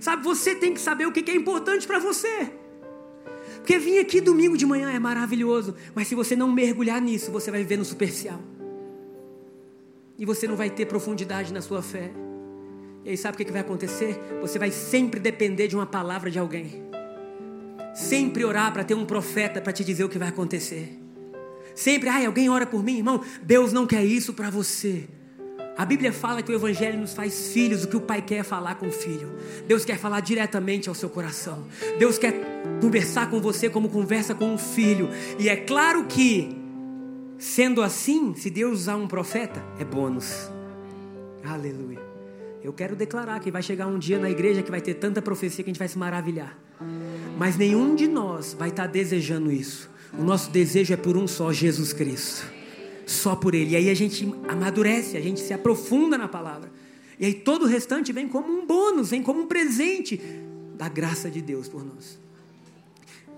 Sabe, 0.00 0.22
você 0.22 0.54
tem 0.54 0.74
que 0.74 0.80
saber 0.80 1.06
o 1.06 1.12
que 1.12 1.30
é 1.30 1.34
importante 1.34 1.86
para 1.86 1.98
você. 1.98 2.50
Porque 3.56 3.78
vir 3.78 3.98
aqui 3.98 4.20
domingo 4.20 4.56
de 4.56 4.66
manhã 4.66 4.90
é 4.90 4.98
maravilhoso, 4.98 5.74
mas 5.94 6.06
se 6.06 6.14
você 6.14 6.36
não 6.36 6.52
mergulhar 6.52 7.00
nisso, 7.00 7.32
você 7.32 7.50
vai 7.50 7.60
viver 7.60 7.78
no 7.78 7.84
superficial. 7.84 8.38
E 10.18 10.24
você 10.24 10.46
não 10.46 10.56
vai 10.56 10.70
ter 10.70 10.86
profundidade 10.86 11.52
na 11.52 11.60
sua 11.60 11.82
fé. 11.82 12.10
E 13.04 13.10
aí 13.10 13.16
sabe 13.16 13.34
o 13.34 13.44
que 13.44 13.52
vai 13.52 13.60
acontecer? 13.60 14.18
Você 14.40 14.58
vai 14.58 14.70
sempre 14.70 15.20
depender 15.20 15.68
de 15.68 15.76
uma 15.76 15.86
palavra 15.86 16.30
de 16.30 16.38
alguém. 16.38 16.82
Sempre 17.94 18.44
orar 18.44 18.72
para 18.72 18.84
ter 18.84 18.94
um 18.94 19.04
profeta 19.04 19.60
para 19.60 19.72
te 19.72 19.84
dizer 19.84 20.04
o 20.04 20.08
que 20.08 20.18
vai 20.18 20.28
acontecer. 20.28 20.98
Sempre, 21.74 22.08
ai, 22.08 22.24
alguém 22.24 22.48
ora 22.48 22.66
por 22.66 22.82
mim, 22.82 22.98
irmão. 22.98 23.22
Deus 23.42 23.72
não 23.72 23.86
quer 23.86 24.04
isso 24.04 24.32
para 24.32 24.48
você. 24.48 25.08
A 25.76 25.84
Bíblia 25.84 26.12
fala 26.12 26.40
que 26.40 26.52
o 26.52 26.54
Evangelho 26.54 26.98
nos 27.00 27.14
faz 27.14 27.48
filhos, 27.48 27.82
o 27.82 27.88
que 27.88 27.96
o 27.96 28.00
Pai 28.00 28.22
quer 28.22 28.36
é 28.36 28.42
falar 28.44 28.76
com 28.76 28.86
o 28.86 28.92
Filho. 28.92 29.32
Deus 29.66 29.84
quer 29.84 29.98
falar 29.98 30.20
diretamente 30.20 30.88
ao 30.88 30.94
seu 30.94 31.10
coração. 31.10 31.66
Deus 31.98 32.16
quer 32.16 32.32
conversar 32.80 33.28
com 33.28 33.40
você 33.40 33.68
como 33.68 33.88
conversa 33.88 34.36
com 34.36 34.54
um 34.54 34.58
filho. 34.58 35.08
E 35.36 35.48
é 35.48 35.56
claro 35.56 36.04
que, 36.04 36.56
sendo 37.44 37.82
assim, 37.82 38.34
se 38.34 38.48
Deus 38.48 38.80
usar 38.80 38.96
um 38.96 39.06
profeta, 39.06 39.62
é 39.78 39.84
bônus. 39.84 40.50
Aleluia. 41.44 42.00
Eu 42.62 42.72
quero 42.72 42.96
declarar 42.96 43.38
que 43.38 43.50
vai 43.50 43.62
chegar 43.62 43.86
um 43.86 43.98
dia 43.98 44.18
na 44.18 44.30
igreja 44.30 44.62
que 44.62 44.70
vai 44.70 44.80
ter 44.80 44.94
tanta 44.94 45.20
profecia 45.20 45.62
que 45.62 45.68
a 45.68 45.72
gente 45.72 45.78
vai 45.78 45.86
se 45.86 45.98
maravilhar. 45.98 46.58
Mas 47.36 47.58
nenhum 47.58 47.94
de 47.94 48.08
nós 48.08 48.56
vai 48.58 48.70
estar 48.70 48.86
desejando 48.86 49.52
isso. 49.52 49.90
O 50.18 50.22
nosso 50.22 50.50
desejo 50.50 50.94
é 50.94 50.96
por 50.96 51.18
um 51.18 51.28
só, 51.28 51.52
Jesus 51.52 51.92
Cristo. 51.92 52.50
Só 53.04 53.36
por 53.36 53.54
Ele. 53.54 53.72
E 53.72 53.76
aí 53.76 53.90
a 53.90 53.94
gente 53.94 54.26
amadurece, 54.48 55.18
a 55.18 55.20
gente 55.20 55.40
se 55.40 55.52
aprofunda 55.52 56.16
na 56.16 56.26
palavra. 56.26 56.72
E 57.20 57.26
aí 57.26 57.34
todo 57.34 57.64
o 57.64 57.68
restante 57.68 58.10
vem 58.10 58.26
como 58.26 58.50
um 58.50 58.66
bônus, 58.66 59.10
vem 59.10 59.22
como 59.22 59.42
um 59.42 59.46
presente 59.46 60.18
da 60.74 60.88
graça 60.88 61.30
de 61.30 61.42
Deus 61.42 61.68
por 61.68 61.84
nós. 61.84 62.23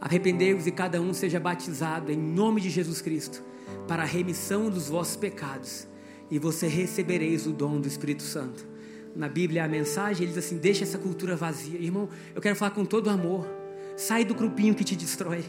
Arrependei-vos 0.00 0.66
e 0.66 0.70
cada 0.70 1.00
um 1.00 1.12
seja 1.14 1.40
batizado 1.40 2.12
em 2.12 2.16
nome 2.16 2.60
de 2.60 2.70
Jesus 2.70 3.00
Cristo 3.00 3.42
para 3.88 4.02
a 4.02 4.06
remissão 4.06 4.68
dos 4.70 4.88
vossos 4.88 5.16
pecados 5.16 5.86
e 6.30 6.38
você 6.38 6.66
recebereis 6.66 7.46
o 7.46 7.52
dom 7.52 7.80
do 7.80 7.88
Espírito 7.88 8.22
Santo. 8.22 8.66
Na 9.14 9.28
Bíblia 9.28 9.64
a 9.64 9.68
mensagem 9.68 10.24
ele 10.24 10.34
diz 10.34 10.44
assim: 10.44 10.58
deixa 10.58 10.84
essa 10.84 10.98
cultura 10.98 11.36
vazia. 11.36 11.78
Irmão, 11.78 12.08
eu 12.34 12.42
quero 12.42 12.56
falar 12.56 12.72
com 12.72 12.84
todo 12.84 13.08
amor. 13.08 13.46
Sai 13.96 14.24
do 14.24 14.34
grupinho 14.34 14.74
que 14.74 14.84
te 14.84 14.94
destrói. 14.94 15.44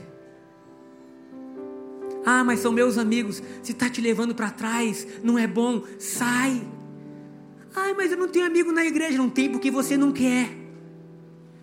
Ah, 2.26 2.44
mas 2.44 2.60
são 2.60 2.72
meus 2.72 2.98
amigos. 2.98 3.42
Se 3.62 3.74
está 3.74 3.90
te 3.90 4.00
levando 4.00 4.34
para 4.34 4.50
trás, 4.50 5.06
não 5.24 5.38
é 5.38 5.48
bom. 5.48 5.84
Sai. 6.00 6.66
Ah, 7.76 7.94
mas 7.96 8.12
eu 8.12 8.18
não 8.18 8.28
tenho 8.28 8.46
amigo 8.46 8.72
na 8.72 8.86
igreja. 8.86 9.18
Não 9.18 9.30
tem 9.30 9.50
porque 9.50 9.70
você 9.70 9.98
não 9.98 10.12
quer. 10.12 10.50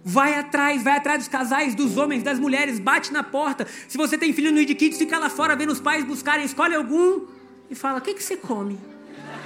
Vai 0.04 0.34
atrás, 0.38 0.82
vai 0.82 0.98
atrás 0.98 1.20
dos 1.20 1.28
casais, 1.28 1.74
dos 1.74 1.96
homens, 1.96 2.22
das 2.22 2.38
mulheres, 2.38 2.78
bate 2.78 3.10
na 3.10 3.22
porta. 3.22 3.66
Se 3.88 3.96
você 3.96 4.18
tem 4.18 4.34
filho 4.34 4.52
no 4.52 4.60
Id 4.60 4.78
fica 4.94 5.18
lá 5.18 5.30
fora 5.30 5.56
vendo 5.56 5.72
os 5.72 5.80
pais 5.80 6.04
buscarem, 6.04 6.44
escolhe 6.44 6.74
algum 6.74 7.22
e 7.70 7.74
fala: 7.74 7.98
O 7.98 8.02
que, 8.02 8.12
que 8.12 8.22
você 8.22 8.36
come? 8.36 8.78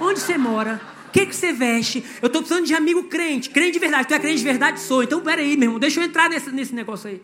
Onde 0.01 0.19
você 0.19 0.37
mora? 0.37 0.81
O 1.07 1.11
que, 1.11 1.25
que 1.25 1.35
você 1.35 1.53
veste? 1.53 2.03
Eu 2.21 2.27
estou 2.27 2.41
precisando 2.41 2.65
de 2.65 2.73
amigo 2.73 3.03
crente. 3.03 3.49
Crente 3.49 3.71
de 3.71 3.79
verdade. 3.79 4.07
Tu 4.07 4.13
é 4.13 4.19
crente 4.19 4.37
de 4.39 4.43
verdade? 4.43 4.79
Sou. 4.81 5.01
Então, 5.01 5.21
peraí, 5.21 5.55
meu 5.55 5.67
irmão, 5.67 5.79
deixa 5.79 6.01
eu 6.01 6.03
entrar 6.03 6.29
nesse, 6.29 6.51
nesse 6.51 6.75
negócio 6.75 7.09
aí. 7.09 7.21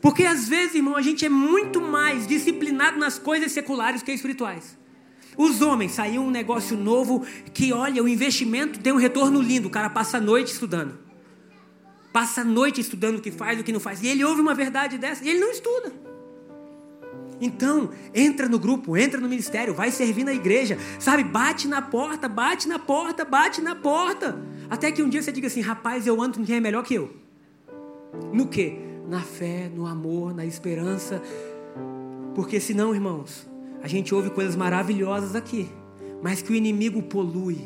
Porque 0.00 0.24
às 0.24 0.48
vezes, 0.48 0.74
irmão, 0.74 0.96
a 0.96 1.02
gente 1.02 1.24
é 1.24 1.28
muito 1.28 1.80
mais 1.80 2.26
disciplinado 2.26 2.98
nas 2.98 3.18
coisas 3.18 3.52
seculares 3.52 4.02
que 4.02 4.12
espirituais. 4.12 4.76
Os 5.36 5.62
homens, 5.62 5.92
saiu 5.92 6.22
um 6.22 6.30
negócio 6.30 6.76
novo 6.76 7.24
que, 7.54 7.72
olha, 7.72 8.02
o 8.02 8.08
investimento 8.08 8.80
tem 8.80 8.92
um 8.92 8.96
retorno 8.96 9.40
lindo. 9.40 9.68
O 9.68 9.70
cara 9.70 9.88
passa 9.88 10.18
a 10.18 10.20
noite 10.20 10.52
estudando. 10.52 11.09
Passa 12.12 12.40
a 12.40 12.44
noite 12.44 12.80
estudando 12.80 13.18
o 13.18 13.20
que 13.20 13.30
faz, 13.30 13.60
o 13.60 13.64
que 13.64 13.72
não 13.72 13.80
faz. 13.80 14.02
E 14.02 14.08
ele 14.08 14.24
ouve 14.24 14.40
uma 14.40 14.54
verdade 14.54 14.98
dessa 14.98 15.24
e 15.24 15.28
ele 15.28 15.40
não 15.40 15.50
estuda. 15.50 15.92
Então, 17.40 17.90
entra 18.14 18.48
no 18.48 18.58
grupo, 18.58 18.96
entra 18.96 19.18
no 19.18 19.28
ministério, 19.28 19.72
vai 19.72 19.90
servir 19.90 20.24
na 20.24 20.32
igreja, 20.32 20.76
sabe? 20.98 21.24
Bate 21.24 21.66
na 21.66 21.80
porta, 21.80 22.28
bate 22.28 22.68
na 22.68 22.78
porta, 22.78 23.24
bate 23.24 23.62
na 23.62 23.74
porta. 23.74 24.38
Até 24.68 24.92
que 24.92 25.02
um 25.02 25.08
dia 25.08 25.22
você 25.22 25.32
diga 25.32 25.46
assim: 25.46 25.60
rapaz, 25.60 26.06
eu 26.06 26.20
ando 26.20 26.38
com 26.38 26.44
quem 26.44 26.56
é 26.56 26.60
melhor 26.60 26.82
que 26.84 26.94
eu. 26.94 27.14
No 28.32 28.46
quê? 28.46 28.90
na 29.10 29.20
fé, 29.20 29.68
no 29.74 29.86
amor, 29.86 30.32
na 30.32 30.46
esperança. 30.46 31.20
Porque 32.34 32.60
senão, 32.60 32.94
irmãos, 32.94 33.50
a 33.82 33.88
gente 33.88 34.14
ouve 34.14 34.30
coisas 34.30 34.54
maravilhosas 34.54 35.34
aqui, 35.34 35.68
mas 36.22 36.40
que 36.40 36.52
o 36.52 36.54
inimigo 36.54 37.02
polui. 37.02 37.58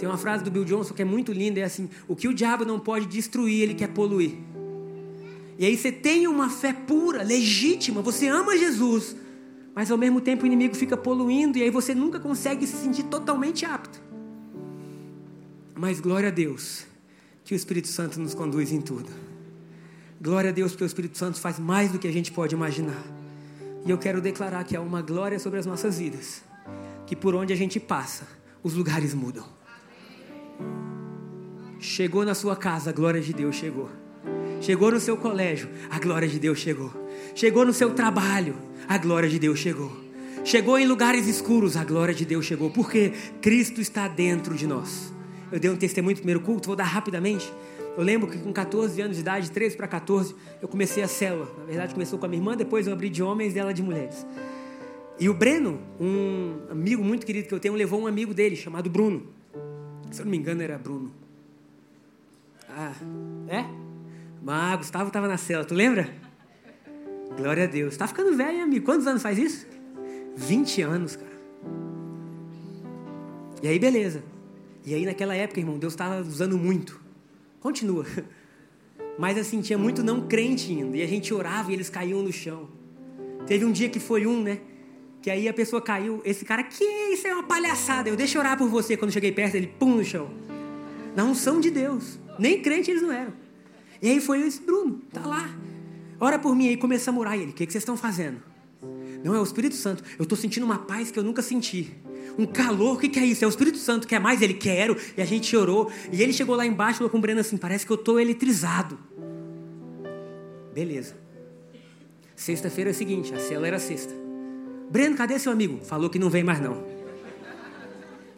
Tem 0.00 0.08
uma 0.08 0.16
frase 0.16 0.42
do 0.42 0.50
Bill 0.50 0.64
Johnson 0.64 0.94
que 0.94 1.02
é 1.02 1.04
muito 1.04 1.30
linda, 1.30 1.60
é 1.60 1.64
assim: 1.64 1.90
o 2.08 2.16
que 2.16 2.26
o 2.26 2.32
diabo 2.32 2.64
não 2.64 2.80
pode 2.80 3.04
destruir, 3.04 3.60
ele 3.60 3.74
quer 3.74 3.88
poluir. 3.88 4.32
E 5.58 5.66
aí 5.66 5.76
você 5.76 5.92
tem 5.92 6.26
uma 6.26 6.48
fé 6.48 6.72
pura, 6.72 7.22
legítima, 7.22 8.00
você 8.00 8.26
ama 8.26 8.56
Jesus, 8.56 9.14
mas 9.74 9.90
ao 9.90 9.98
mesmo 9.98 10.18
tempo 10.18 10.44
o 10.44 10.46
inimigo 10.46 10.74
fica 10.74 10.96
poluindo 10.96 11.58
e 11.58 11.62
aí 11.62 11.68
você 11.68 11.94
nunca 11.94 12.18
consegue 12.18 12.66
se 12.66 12.78
sentir 12.78 13.02
totalmente 13.04 13.66
apto. 13.66 14.00
Mas 15.74 16.00
glória 16.00 16.30
a 16.30 16.32
Deus, 16.32 16.86
que 17.44 17.52
o 17.52 17.56
Espírito 17.56 17.88
Santo 17.88 18.18
nos 18.18 18.32
conduz 18.32 18.72
em 18.72 18.80
tudo. 18.80 19.10
Glória 20.18 20.48
a 20.48 20.52
Deus, 20.52 20.72
porque 20.72 20.84
o 20.84 20.86
Espírito 20.86 21.18
Santo 21.18 21.38
faz 21.38 21.58
mais 21.58 21.92
do 21.92 21.98
que 21.98 22.08
a 22.08 22.12
gente 22.12 22.32
pode 22.32 22.54
imaginar. 22.54 23.04
E 23.84 23.90
eu 23.90 23.98
quero 23.98 24.22
declarar 24.22 24.64
que 24.64 24.74
há 24.74 24.80
uma 24.80 25.02
glória 25.02 25.38
sobre 25.38 25.58
as 25.58 25.66
nossas 25.66 25.98
vidas, 25.98 26.42
que 27.06 27.14
por 27.14 27.34
onde 27.34 27.52
a 27.52 27.56
gente 27.56 27.78
passa, 27.78 28.26
os 28.62 28.72
lugares 28.72 29.12
mudam. 29.12 29.59
Chegou 31.80 32.26
na 32.26 32.34
sua 32.34 32.54
casa, 32.54 32.90
a 32.90 32.92
glória 32.92 33.22
de 33.22 33.32
Deus 33.32 33.56
chegou. 33.56 33.88
Chegou 34.60 34.92
no 34.92 35.00
seu 35.00 35.16
colégio, 35.16 35.66
a 35.88 35.98
glória 35.98 36.28
de 36.28 36.38
Deus 36.38 36.58
chegou. 36.58 36.92
Chegou 37.34 37.64
no 37.64 37.72
seu 37.72 37.94
trabalho, 37.94 38.54
a 38.86 38.98
glória 38.98 39.30
de 39.30 39.38
Deus 39.38 39.58
chegou. 39.58 39.90
Chegou 40.44 40.78
em 40.78 40.86
lugares 40.86 41.26
escuros, 41.26 41.78
a 41.78 41.84
glória 41.84 42.12
de 42.12 42.26
Deus 42.26 42.44
chegou. 42.44 42.68
Porque 42.68 43.14
Cristo 43.40 43.80
está 43.80 44.06
dentro 44.08 44.54
de 44.54 44.66
nós. 44.66 45.10
Eu 45.50 45.58
dei 45.58 45.70
um 45.70 45.76
testemunho 45.76 46.12
no 46.12 46.18
primeiro 46.18 46.40
culto, 46.40 46.66
vou 46.66 46.76
dar 46.76 46.84
rapidamente. 46.84 47.50
Eu 47.96 48.04
lembro 48.04 48.28
que 48.28 48.36
com 48.36 48.52
14 48.52 49.00
anos 49.00 49.16
de 49.16 49.22
idade, 49.22 49.50
13 49.50 49.74
para 49.74 49.88
14, 49.88 50.34
eu 50.60 50.68
comecei 50.68 51.02
a 51.02 51.08
célula. 51.08 51.50
Na 51.60 51.64
verdade, 51.64 51.94
começou 51.94 52.18
com 52.18 52.26
a 52.26 52.28
minha 52.28 52.40
irmã, 52.40 52.54
depois 52.58 52.86
eu 52.86 52.92
abri 52.92 53.08
de 53.08 53.22
homens 53.22 53.56
e 53.56 53.58
ela 53.58 53.72
de 53.72 53.82
mulheres. 53.82 54.26
E 55.18 55.30
o 55.30 55.34
Breno, 55.34 55.80
um 55.98 56.58
amigo 56.70 57.02
muito 57.02 57.24
querido 57.24 57.48
que 57.48 57.54
eu 57.54 57.60
tenho, 57.60 57.74
levou 57.74 58.02
um 58.02 58.06
amigo 58.06 58.34
dele 58.34 58.54
chamado 58.54 58.90
Bruno. 58.90 59.22
Se 60.10 60.20
eu 60.20 60.26
não 60.26 60.30
me 60.30 60.36
engano, 60.36 60.60
era 60.62 60.76
Bruno. 60.76 61.10
Ah, 62.76 62.92
é? 63.48 63.64
Mas 64.42 64.78
Gustavo 64.78 65.08
estava 65.08 65.28
na 65.28 65.36
cela, 65.36 65.64
tu 65.64 65.74
lembra? 65.74 66.08
Glória 67.36 67.64
a 67.64 67.66
Deus. 67.66 67.96
Tá 67.96 68.06
ficando 68.06 68.36
velho, 68.36 68.62
amigo? 68.62 68.84
Quantos 68.84 69.06
anos 69.06 69.22
faz 69.22 69.38
isso? 69.38 69.66
20 70.36 70.82
anos, 70.82 71.16
cara. 71.16 71.30
E 73.62 73.68
aí, 73.68 73.78
beleza. 73.78 74.22
E 74.84 74.94
aí, 74.94 75.04
naquela 75.04 75.34
época, 75.34 75.60
irmão, 75.60 75.78
Deus 75.78 75.92
estava 75.92 76.20
usando 76.20 76.56
muito. 76.56 77.00
Continua. 77.60 78.06
Mas 79.18 79.36
assim, 79.36 79.60
tinha 79.60 79.78
muito 79.78 80.02
não 80.02 80.26
crente 80.26 80.72
indo. 80.72 80.96
E 80.96 81.02
a 81.02 81.06
gente 81.06 81.34
orava 81.34 81.70
e 81.70 81.74
eles 81.74 81.90
caíam 81.90 82.22
no 82.22 82.32
chão. 82.32 82.68
Teve 83.46 83.64
um 83.64 83.72
dia 83.72 83.88
que 83.88 84.00
foi 84.00 84.26
um, 84.26 84.42
né? 84.42 84.60
Que 85.20 85.30
aí 85.30 85.46
a 85.48 85.52
pessoa 85.52 85.82
caiu. 85.82 86.22
Esse 86.24 86.44
cara, 86.44 86.62
que 86.62 86.82
isso 86.82 87.26
é 87.26 87.34
uma 87.34 87.42
palhaçada. 87.42 88.08
Eu 88.08 88.16
deixo 88.16 88.38
orar 88.38 88.56
por 88.56 88.68
você. 88.68 88.96
Quando 88.96 89.12
cheguei 89.12 89.32
perto, 89.32 89.56
ele 89.56 89.66
pum 89.66 89.96
no 89.96 90.04
chão. 90.04 90.30
Na 91.14 91.24
unção 91.24 91.60
de 91.60 91.70
Deus. 91.70 92.18
Nem 92.40 92.62
crente 92.62 92.90
eles 92.90 93.02
não 93.02 93.12
eram. 93.12 93.32
E 94.00 94.08
aí 94.08 94.20
foi 94.20 94.40
esse 94.40 94.62
Bruno, 94.62 95.02
tá 95.12 95.20
lá. 95.26 95.54
Ora 96.18 96.38
por 96.38 96.56
mim 96.56 96.68
aí, 96.68 96.76
começa 96.76 97.10
a 97.10 97.12
morar. 97.12 97.36
E 97.36 97.42
ele, 97.42 97.50
o 97.50 97.54
que, 97.54 97.66
que 97.66 97.72
vocês 97.72 97.82
estão 97.82 97.96
fazendo? 97.96 98.42
Não, 99.22 99.34
é 99.34 99.38
o 99.38 99.42
Espírito 99.42 99.74
Santo. 99.74 100.02
Eu 100.18 100.22
estou 100.22 100.36
sentindo 100.36 100.64
uma 100.64 100.78
paz 100.78 101.10
que 101.10 101.18
eu 101.18 101.22
nunca 101.22 101.42
senti. 101.42 101.94
Um 102.38 102.46
calor, 102.46 102.96
o 102.96 102.98
que, 102.98 103.10
que 103.10 103.18
é 103.18 103.26
isso? 103.26 103.44
É 103.44 103.46
o 103.46 103.50
Espírito 103.50 103.76
Santo, 103.76 104.08
quer 104.08 104.18
mais? 104.18 104.40
Ele, 104.40 104.54
quero. 104.54 104.96
E 105.16 105.20
a 105.20 105.24
gente 105.26 105.46
chorou. 105.46 105.92
E 106.10 106.22
ele 106.22 106.32
chegou 106.32 106.56
lá 106.56 106.64
embaixo 106.64 106.96
e 106.96 106.98
falou 106.98 107.10
com 107.10 107.18
o 107.18 107.20
Breno 107.20 107.40
assim: 107.40 107.58
parece 107.58 107.84
que 107.84 107.92
eu 107.92 107.96
estou 107.96 108.18
eletrizado. 108.18 108.98
Beleza. 110.72 111.14
Sexta-feira 112.34 112.88
é 112.88 112.92
o 112.92 112.94
seguinte, 112.94 113.34
a 113.34 113.38
cela 113.38 113.66
era 113.66 113.78
sexta. 113.78 114.14
Breno, 114.90 115.14
cadê 115.14 115.38
seu 115.38 115.52
amigo? 115.52 115.84
Falou 115.84 116.08
que 116.08 116.18
não 116.18 116.30
vem 116.30 116.42
mais 116.42 116.58
não. 116.58 116.82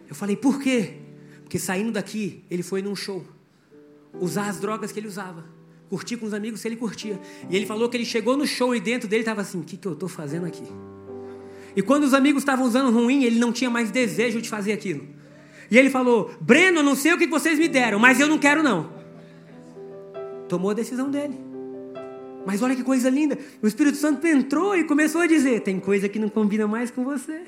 Eu 0.08 0.14
falei, 0.14 0.34
por 0.34 0.60
quê? 0.60 0.94
Porque 1.44 1.58
saindo 1.58 1.92
daqui, 1.92 2.42
ele 2.50 2.64
foi 2.64 2.82
num 2.82 2.96
show. 2.96 3.24
Usar 4.20 4.48
as 4.48 4.60
drogas 4.60 4.92
que 4.92 5.00
ele 5.00 5.08
usava. 5.08 5.44
Curtir 5.88 6.16
com 6.16 6.26
os 6.26 6.34
amigos 6.34 6.60
se 6.60 6.68
ele 6.68 6.76
curtia. 6.76 7.20
E 7.50 7.56
ele 7.56 7.66
falou 7.66 7.88
que 7.88 7.96
ele 7.96 8.04
chegou 8.04 8.36
no 8.36 8.46
show 8.46 8.74
e 8.74 8.80
dentro 8.80 9.08
dele 9.08 9.22
estava 9.22 9.40
assim: 9.42 9.60
o 9.60 9.62
que, 9.62 9.76
que 9.76 9.86
eu 9.86 9.92
estou 9.92 10.08
fazendo 10.08 10.46
aqui? 10.46 10.64
E 11.74 11.82
quando 11.82 12.04
os 12.04 12.14
amigos 12.14 12.42
estavam 12.42 12.66
usando 12.66 12.90
ruim, 12.90 13.24
ele 13.24 13.38
não 13.38 13.52
tinha 13.52 13.70
mais 13.70 13.90
desejo 13.90 14.40
de 14.40 14.48
fazer 14.48 14.72
aquilo. 14.72 15.06
E 15.70 15.78
ele 15.78 15.90
falou: 15.90 16.30
Breno, 16.40 16.78
eu 16.78 16.82
não 16.82 16.94
sei 16.94 17.12
o 17.12 17.18
que 17.18 17.26
vocês 17.26 17.58
me 17.58 17.68
deram, 17.68 17.98
mas 17.98 18.20
eu 18.20 18.26
não 18.26 18.38
quero 18.38 18.62
não. 18.62 18.90
Tomou 20.48 20.70
a 20.70 20.74
decisão 20.74 21.10
dele. 21.10 21.38
Mas 22.44 22.60
olha 22.62 22.74
que 22.74 22.82
coisa 22.82 23.08
linda. 23.08 23.38
O 23.62 23.66
Espírito 23.66 23.96
Santo 23.96 24.26
entrou 24.26 24.76
e 24.76 24.84
começou 24.84 25.20
a 25.20 25.26
dizer: 25.26 25.60
tem 25.60 25.78
coisa 25.80 26.08
que 26.08 26.18
não 26.18 26.28
combina 26.28 26.66
mais 26.66 26.90
com 26.90 27.04
você. 27.04 27.42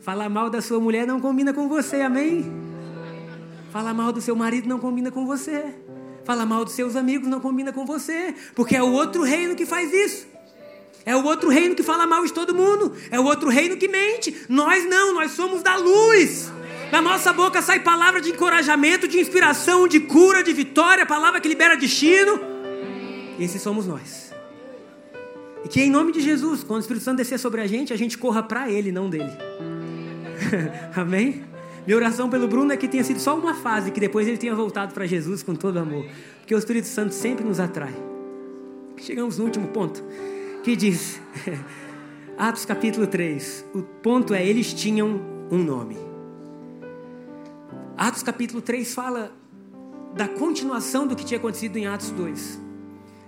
Falar 0.00 0.28
mal 0.28 0.48
da 0.48 0.62
sua 0.62 0.80
mulher 0.80 1.06
não 1.06 1.20
combina 1.20 1.52
com 1.52 1.68
você, 1.68 1.96
amém? 1.96 2.65
Falar 3.76 3.92
mal 3.92 4.10
do 4.10 4.22
seu 4.22 4.34
marido 4.34 4.66
não 4.66 4.78
combina 4.78 5.10
com 5.10 5.26
você. 5.26 5.62
Falar 6.24 6.46
mal 6.46 6.64
dos 6.64 6.72
seus 6.72 6.96
amigos 6.96 7.28
não 7.28 7.40
combina 7.40 7.74
com 7.74 7.84
você. 7.84 8.34
Porque 8.54 8.74
é 8.74 8.82
o 8.82 8.90
outro 8.90 9.22
reino 9.22 9.54
que 9.54 9.66
faz 9.66 9.92
isso. 9.92 10.26
É 11.04 11.14
o 11.14 11.22
outro 11.22 11.50
reino 11.50 11.74
que 11.74 11.82
fala 11.82 12.06
mal 12.06 12.24
de 12.24 12.32
todo 12.32 12.54
mundo. 12.54 12.96
É 13.10 13.20
o 13.20 13.24
outro 13.24 13.50
reino 13.50 13.76
que 13.76 13.86
mente. 13.86 14.34
Nós 14.48 14.88
não, 14.88 15.12
nós 15.12 15.32
somos 15.32 15.62
da 15.62 15.76
luz. 15.76 16.50
Da 16.90 17.02
nossa 17.02 17.34
boca 17.34 17.60
sai 17.60 17.80
palavra 17.80 18.18
de 18.18 18.30
encorajamento, 18.30 19.06
de 19.06 19.20
inspiração, 19.20 19.86
de 19.86 20.00
cura, 20.00 20.42
de 20.42 20.54
vitória, 20.54 21.04
palavra 21.04 21.38
que 21.38 21.46
libera 21.46 21.76
destino. 21.76 22.40
Esses 23.38 23.60
somos 23.60 23.86
nós. 23.86 24.32
E 25.66 25.68
que 25.68 25.82
em 25.82 25.90
nome 25.90 26.12
de 26.12 26.22
Jesus, 26.22 26.64
quando 26.64 26.78
o 26.78 26.80
Espírito 26.80 27.04
Santo 27.04 27.18
descer 27.18 27.38
sobre 27.38 27.60
a 27.60 27.66
gente, 27.66 27.92
a 27.92 27.96
gente 27.98 28.16
corra 28.16 28.42
para 28.42 28.70
Ele, 28.70 28.90
não 28.90 29.10
dele. 29.10 29.32
Amém? 30.96 31.44
Minha 31.86 31.96
oração 31.96 32.28
pelo 32.28 32.48
Bruno 32.48 32.72
é 32.72 32.76
que 32.76 32.88
tenha 32.88 33.04
sido 33.04 33.20
só 33.20 33.38
uma 33.38 33.54
fase, 33.54 33.92
que 33.92 34.00
depois 34.00 34.26
ele 34.26 34.36
tenha 34.36 34.54
voltado 34.54 34.92
para 34.92 35.06
Jesus 35.06 35.42
com 35.42 35.54
todo 35.54 35.78
amor. 35.78 36.04
Porque 36.40 36.52
o 36.52 36.58
Espírito 36.58 36.88
Santo 36.88 37.14
sempre 37.14 37.44
nos 37.44 37.60
atrai. 37.60 37.94
Chegamos 38.96 39.38
no 39.38 39.44
último 39.44 39.68
ponto 39.68 40.02
que 40.64 40.74
diz, 40.74 41.20
Atos 42.36 42.64
capítulo 42.64 43.06
3, 43.06 43.66
o 43.72 43.82
ponto 43.82 44.34
é: 44.34 44.44
eles 44.44 44.74
tinham 44.74 45.20
um 45.48 45.58
nome. 45.58 45.96
Atos 47.96 48.22
capítulo 48.24 48.60
3 48.60 48.92
fala 48.92 49.32
da 50.14 50.26
continuação 50.26 51.06
do 51.06 51.14
que 51.14 51.24
tinha 51.24 51.38
acontecido 51.38 51.76
em 51.76 51.86
Atos 51.86 52.10
2 52.10 52.60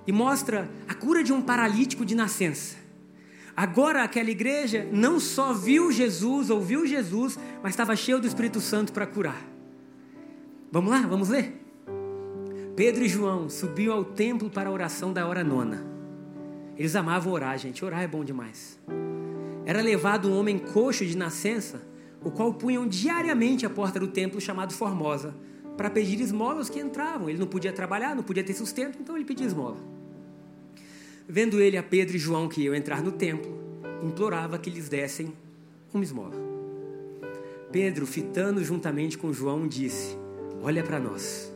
e 0.05 0.11
mostra 0.11 0.69
a 0.89 0.95
cura 0.95 1.23
de 1.23 1.33
um 1.33 1.41
paralítico 1.41 2.05
de 2.05 2.17
nascença. 2.17 2.77
Agora 3.59 4.05
aquela 4.05 4.31
igreja 4.31 4.89
não 4.93 5.19
só 5.19 5.53
viu 5.53 5.91
Jesus, 5.91 6.49
ouviu 6.49 6.87
Jesus, 6.87 7.37
mas 7.61 7.73
estava 7.73 7.97
cheio 7.97 8.21
do 8.21 8.27
Espírito 8.29 8.61
Santo 8.61 8.93
para 8.93 9.05
curar. 9.05 9.45
Vamos 10.71 10.93
lá, 10.93 11.01
vamos 11.01 11.29
ler? 11.29 11.61
Pedro 12.77 13.05
e 13.05 13.09
João 13.09 13.49
subiam 13.49 13.97
ao 13.97 14.05
templo 14.05 14.49
para 14.49 14.69
a 14.69 14.73
oração 14.73 15.13
da 15.13 15.27
hora 15.27 15.43
nona. 15.43 15.85
Eles 16.77 16.95
amavam 16.95 17.33
orar, 17.33 17.59
gente. 17.59 17.85
Orar 17.85 18.01
é 18.01 18.07
bom 18.07 18.25
demais. 18.25 18.79
Era 19.67 19.83
levado 19.83 20.29
um 20.29 20.39
homem 20.39 20.57
coxo 20.57 21.05
de 21.05 21.17
nascença, 21.17 21.83
o 22.23 22.31
qual 22.31 22.55
punham 22.55 22.87
diariamente 22.87 23.67
à 23.67 23.71
porta 23.71 23.99
do 23.99 24.07
templo 24.07 24.41
chamado 24.41 24.73
Formosa, 24.73 25.35
para 25.77 25.91
pedir 25.91 26.21
esmolas 26.21 26.71
que 26.71 26.79
entravam. 26.79 27.29
Ele 27.29 27.41
não 27.41 27.47
podia 27.49 27.73
trabalhar, 27.73 28.15
não 28.15 28.23
podia 28.23 28.45
ter 28.45 28.55
sustento, 28.55 29.01
então 29.01 29.17
ele 29.17 29.25
pedia 29.25 29.49
esmola. 29.49 29.98
Vendo 31.31 31.61
ele 31.61 31.77
a 31.77 31.83
Pedro 31.83 32.17
e 32.17 32.19
João 32.19 32.49
que 32.49 32.63
iam 32.63 32.75
entrar 32.75 33.03
no 33.03 33.13
templo, 33.13 33.55
implorava 34.03 34.59
que 34.59 34.71
lhes 34.71 34.89
dessem 34.89 35.31
uma 35.93 36.03
esmola. 36.03 36.35
Pedro, 37.71 38.07
fitando 38.07 38.65
juntamente 38.65 39.19
com 39.19 39.31
João, 39.31 39.69
disse: 39.69 40.17
Olha 40.63 40.83
para 40.83 40.99
nós. 40.99 41.53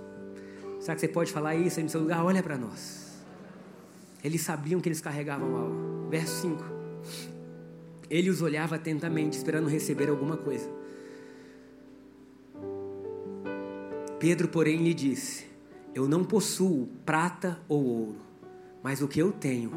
Será 0.78 0.94
que 0.94 1.00
você 1.00 1.08
pode 1.08 1.32
falar 1.32 1.54
isso 1.54 1.78
aí 1.78 1.84
no 1.84 1.88
seu 1.88 2.00
lugar? 2.00 2.22
Olha 2.22 2.42
para 2.42 2.58
nós. 2.58 3.16
Eles 4.22 4.42
sabiam 4.42 4.78
que 4.78 4.88
eles 4.88 5.00
carregavam 5.00 5.56
algo. 5.56 6.08
Verso 6.10 6.42
5. 6.42 6.62
Ele 8.10 8.28
os 8.28 8.42
olhava 8.42 8.74
atentamente, 8.74 9.38
esperando 9.38 9.68
receber 9.68 10.10
alguma 10.10 10.36
coisa. 10.36 10.68
Pedro, 14.18 14.48
porém, 14.48 14.82
lhe 14.82 14.92
disse: 14.92 15.46
Eu 15.94 16.06
não 16.06 16.24
possuo 16.24 16.88
prata 17.06 17.58
ou 17.66 17.82
ouro, 17.82 18.31
mas 18.82 19.00
o 19.00 19.08
que 19.08 19.20
eu 19.20 19.30
tenho, 19.30 19.70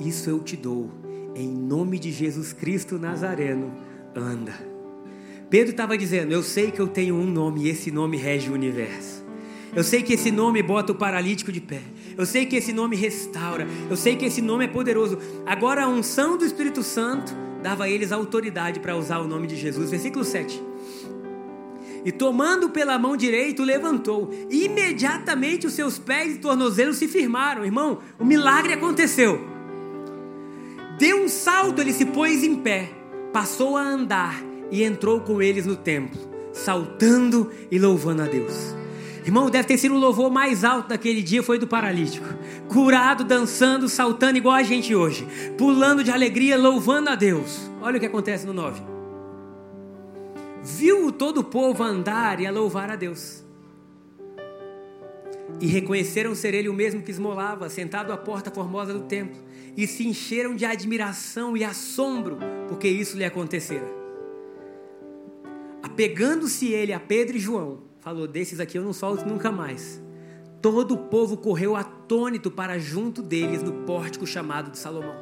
isso 0.00 0.28
eu 0.28 0.40
te 0.40 0.56
dou. 0.56 0.90
Em 1.34 1.48
nome 1.48 1.98
de 1.98 2.10
Jesus 2.10 2.52
Cristo 2.52 2.98
Nazareno, 2.98 3.72
anda. 4.14 4.52
Pedro 5.48 5.70
estava 5.70 5.96
dizendo: 5.96 6.32
Eu 6.32 6.42
sei 6.42 6.70
que 6.70 6.80
eu 6.80 6.88
tenho 6.88 7.14
um 7.14 7.26
nome 7.26 7.64
e 7.64 7.68
esse 7.68 7.90
nome 7.90 8.16
rege 8.16 8.50
o 8.50 8.54
universo. 8.54 9.24
Eu 9.74 9.84
sei 9.84 10.02
que 10.02 10.14
esse 10.14 10.30
nome 10.32 10.62
bota 10.62 10.92
o 10.92 10.94
paralítico 10.94 11.52
de 11.52 11.60
pé. 11.60 11.82
Eu 12.16 12.26
sei 12.26 12.46
que 12.46 12.56
esse 12.56 12.72
nome 12.72 12.96
restaura. 12.96 13.66
Eu 13.88 13.96
sei 13.96 14.16
que 14.16 14.24
esse 14.24 14.42
nome 14.42 14.64
é 14.64 14.68
poderoso. 14.68 15.18
Agora 15.46 15.84
a 15.84 15.88
unção 15.88 16.36
do 16.36 16.44
Espírito 16.44 16.82
Santo 16.82 17.32
dava 17.62 17.84
a 17.84 17.90
eles 17.90 18.10
autoridade 18.10 18.80
para 18.80 18.96
usar 18.96 19.18
o 19.18 19.28
nome 19.28 19.46
de 19.46 19.56
Jesus. 19.56 19.90
Versículo 19.90 20.24
7. 20.24 20.67
E 22.04 22.12
tomando 22.12 22.70
pela 22.70 22.98
mão 22.98 23.16
direita, 23.16 23.62
o 23.62 23.64
levantou. 23.64 24.30
Imediatamente 24.50 25.66
os 25.66 25.72
seus 25.72 25.98
pés 25.98 26.36
e 26.36 26.38
tornozelos 26.38 26.96
se 26.96 27.08
firmaram. 27.08 27.64
Irmão, 27.64 27.98
o 28.18 28.24
milagre 28.24 28.72
aconteceu. 28.72 29.40
Deu 30.98 31.22
um 31.22 31.28
salto, 31.28 31.80
ele 31.80 31.92
se 31.92 32.04
pôs 32.06 32.42
em 32.42 32.56
pé, 32.56 32.90
passou 33.32 33.76
a 33.76 33.82
andar 33.82 34.42
e 34.70 34.82
entrou 34.82 35.20
com 35.20 35.40
eles 35.40 35.64
no 35.64 35.76
templo, 35.76 36.18
saltando 36.52 37.50
e 37.70 37.78
louvando 37.78 38.22
a 38.22 38.26
Deus. 38.26 38.74
Irmão, 39.24 39.50
deve 39.50 39.68
ter 39.68 39.78
sido 39.78 39.94
o 39.94 39.98
louvor 39.98 40.30
mais 40.30 40.64
alto 40.64 40.88
daquele 40.88 41.22
dia 41.22 41.42
foi 41.42 41.58
do 41.58 41.66
paralítico. 41.66 42.26
Curado, 42.68 43.24
dançando, 43.24 43.88
saltando 43.88 44.38
igual 44.38 44.54
a 44.54 44.62
gente 44.62 44.94
hoje. 44.94 45.26
Pulando 45.56 46.02
de 46.02 46.10
alegria, 46.10 46.56
louvando 46.56 47.10
a 47.10 47.14
Deus. 47.14 47.70
Olha 47.80 47.98
o 47.98 48.00
que 48.00 48.06
acontece 48.06 48.46
no 48.46 48.54
9. 48.54 48.97
Viu 50.76 51.10
todo 51.10 51.38
o 51.38 51.44
povo 51.44 51.82
andar 51.82 52.40
e 52.40 52.46
a 52.46 52.50
louvar 52.50 52.90
a 52.90 52.96
Deus. 52.96 53.42
E 55.60 55.66
reconheceram 55.66 56.34
ser 56.34 56.52
ele 56.52 56.68
o 56.68 56.74
mesmo 56.74 57.02
que 57.02 57.10
esmolava, 57.10 57.70
sentado 57.70 58.12
à 58.12 58.18
porta 58.18 58.50
formosa 58.50 58.92
do 58.92 59.00
templo. 59.00 59.40
E 59.74 59.86
se 59.86 60.06
encheram 60.06 60.54
de 60.54 60.66
admiração 60.66 61.56
e 61.56 61.64
assombro, 61.64 62.38
porque 62.68 62.86
isso 62.86 63.16
lhe 63.16 63.24
acontecera. 63.24 63.86
Apegando-se 65.82 66.70
ele 66.70 66.92
a 66.92 67.00
Pedro 67.00 67.36
e 67.36 67.40
João, 67.40 67.84
falou: 67.98 68.28
Desses 68.28 68.60
aqui 68.60 68.76
eu 68.76 68.84
não 68.84 68.92
solto 68.92 69.26
nunca 69.26 69.50
mais. 69.50 70.02
Todo 70.60 70.94
o 70.94 70.98
povo 70.98 71.38
correu 71.38 71.76
atônito 71.76 72.50
para 72.50 72.78
junto 72.78 73.22
deles 73.22 73.62
no 73.62 73.84
pórtico 73.84 74.26
chamado 74.26 74.70
de 74.70 74.78
Salomão. 74.78 75.16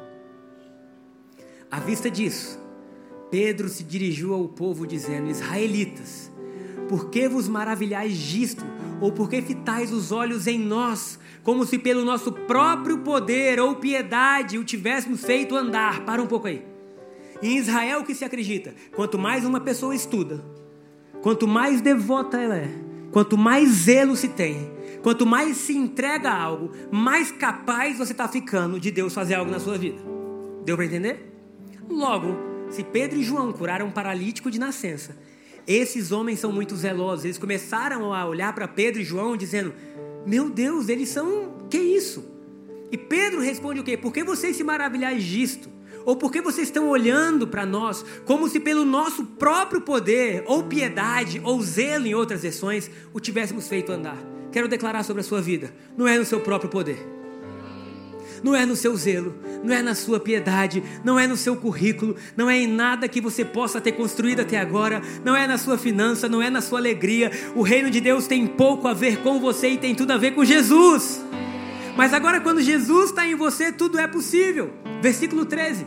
À 1.71 1.79
vista 1.79 2.11
disso, 2.11 2.59
Pedro 3.29 3.67
se 3.69 3.83
dirigiu 3.83 4.33
ao 4.33 4.47
povo 4.47 4.87
dizendo: 4.87 5.29
Israelitas, 5.29 6.31
Por 6.87 7.09
que 7.09 7.27
vos 7.27 7.47
maravilhais 7.47 8.17
disto? 8.17 8.63
Ou 8.99 9.11
por 9.11 9.29
que 9.29 9.41
fitais 9.41 9.91
os 9.91 10.11
olhos 10.11 10.47
em 10.47 10.57
nós, 10.57 11.19
como 11.43 11.65
se 11.65 11.77
pelo 11.77 12.03
nosso 12.03 12.31
próprio 12.31 12.99
poder 12.99 13.59
ou 13.59 13.75
piedade 13.75 14.57
o 14.57 14.63
tivéssemos 14.63 15.23
feito 15.23 15.55
andar? 15.55 16.03
Para 16.03 16.21
um 16.21 16.27
pouco 16.27 16.47
aí. 16.47 16.65
Em 17.41 17.57
Israel, 17.57 18.03
que 18.03 18.15
se 18.15 18.25
acredita? 18.25 18.73
Quanto 18.95 19.19
mais 19.19 19.45
uma 19.45 19.59
pessoa 19.59 19.93
estuda, 19.93 20.43
quanto 21.21 21.47
mais 21.47 21.81
devota 21.81 22.37
ela 22.37 22.55
é, 22.55 22.69
quanto 23.11 23.37
mais 23.37 23.69
zelo 23.69 24.15
se 24.15 24.29
tem, 24.29 24.71
quanto 25.03 25.25
mais 25.25 25.57
se 25.57 25.77
entrega 25.77 26.31
a 26.31 26.41
algo, 26.41 26.71
mais 26.91 27.31
capaz 27.31 27.97
você 27.97 28.13
está 28.13 28.27
ficando 28.27 28.79
de 28.79 28.89
Deus 28.89 29.13
fazer 29.13 29.35
algo 29.35 29.51
na 29.51 29.59
sua 29.59 29.77
vida. 29.77 29.99
Deu 30.65 30.75
para 30.75 30.85
entender? 30.85 31.31
Logo, 31.87 32.56
se 32.69 32.83
Pedro 32.83 33.17
e 33.19 33.23
João 33.23 33.51
curaram 33.51 33.87
um 33.87 33.91
paralítico 33.91 34.51
de 34.51 34.59
nascença, 34.59 35.15
esses 35.65 36.11
homens 36.11 36.39
são 36.39 36.51
muito 36.51 36.75
zelosos. 36.75 37.25
Eles 37.25 37.37
começaram 37.37 38.13
a 38.13 38.25
olhar 38.25 38.53
para 38.53 38.67
Pedro 38.67 39.01
e 39.01 39.05
João 39.05 39.35
dizendo: 39.35 39.73
Meu 40.25 40.49
Deus, 40.49 40.89
eles 40.89 41.09
são. 41.09 41.57
Que 41.69 41.77
isso? 41.77 42.23
E 42.89 42.97
Pedro 42.97 43.41
responde 43.41 43.81
o 43.81 43.83
quê? 43.83 43.97
Por 43.97 44.13
que 44.13 44.23
vocês 44.23 44.55
se 44.55 44.63
maravilhais 44.63 45.23
disto? 45.23 45.69
Ou 46.05 46.15
por 46.15 46.31
que 46.31 46.41
vocês 46.41 46.69
estão 46.69 46.87
olhando 46.87 47.45
para 47.45 47.65
nós 47.65 48.05
como 48.23 48.47
se 48.47 48.61
pelo 48.61 48.85
nosso 48.85 49.25
próprio 49.25 49.81
poder, 49.81 50.41
ou 50.47 50.63
piedade, 50.63 51.41
ou 51.43 51.61
zelo 51.61 52.07
em 52.07 52.15
outras 52.15 52.43
versões, 52.43 52.89
o 53.13 53.19
tivéssemos 53.19 53.67
feito 53.67 53.91
andar? 53.91 54.17
Quero 54.49 54.69
declarar 54.69 55.03
sobre 55.03 55.19
a 55.19 55.25
sua 55.25 55.41
vida: 55.41 55.73
não 55.97 56.07
é 56.07 56.17
no 56.17 56.23
seu 56.23 56.39
próprio 56.39 56.69
poder 56.69 57.16
não 58.43 58.55
é 58.55 58.65
no 58.65 58.75
seu 58.75 58.95
zelo, 58.95 59.35
não 59.63 59.73
é 59.73 59.81
na 59.81 59.95
sua 59.95 60.19
piedade, 60.19 60.83
não 61.03 61.19
é 61.19 61.27
no 61.27 61.37
seu 61.37 61.55
currículo, 61.55 62.15
não 62.35 62.49
é 62.49 62.57
em 62.57 62.67
nada 62.67 63.07
que 63.07 63.21
você 63.21 63.43
possa 63.43 63.81
ter 63.81 63.93
construído 63.93 64.41
até 64.41 64.59
agora, 64.59 65.01
não 65.23 65.35
é 65.35 65.47
na 65.47 65.57
sua 65.57 65.77
finança, 65.77 66.29
não 66.29 66.41
é 66.41 66.49
na 66.49 66.61
sua 66.61 66.79
alegria. 66.79 67.31
O 67.55 67.61
reino 67.61 67.89
de 67.89 68.01
Deus 68.01 68.27
tem 68.27 68.45
pouco 68.47 68.87
a 68.87 68.93
ver 68.93 69.17
com 69.17 69.39
você 69.39 69.69
e 69.69 69.77
tem 69.77 69.95
tudo 69.95 70.11
a 70.11 70.17
ver 70.17 70.31
com 70.31 70.45
Jesus. 70.45 71.21
Mas 71.95 72.13
agora, 72.13 72.39
quando 72.39 72.61
Jesus 72.61 73.09
está 73.09 73.25
em 73.25 73.35
você, 73.35 73.71
tudo 73.71 73.97
é 73.97 74.07
possível. 74.07 74.71
Versículo 75.01 75.45
13: 75.45 75.85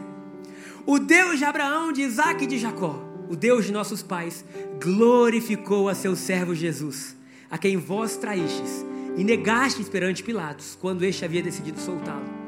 O 0.84 0.98
Deus 0.98 1.38
de 1.38 1.44
Abraão, 1.44 1.92
de 1.92 2.02
Isaac 2.02 2.42
e 2.42 2.46
de 2.48 2.58
Jacó, 2.58 3.00
o 3.28 3.36
Deus 3.36 3.66
de 3.66 3.72
nossos 3.72 4.02
pais, 4.02 4.44
glorificou 4.82 5.88
a 5.88 5.94
seu 5.94 6.16
servo 6.16 6.52
Jesus, 6.52 7.16
a 7.48 7.56
quem 7.56 7.76
vós 7.76 8.16
traístes 8.16 8.84
e 9.16 9.22
negastes 9.22 9.88
perante 9.88 10.22
Pilatos, 10.22 10.76
quando 10.80 11.04
este 11.04 11.24
havia 11.24 11.42
decidido 11.42 11.80
soltá-lo. 11.80 12.39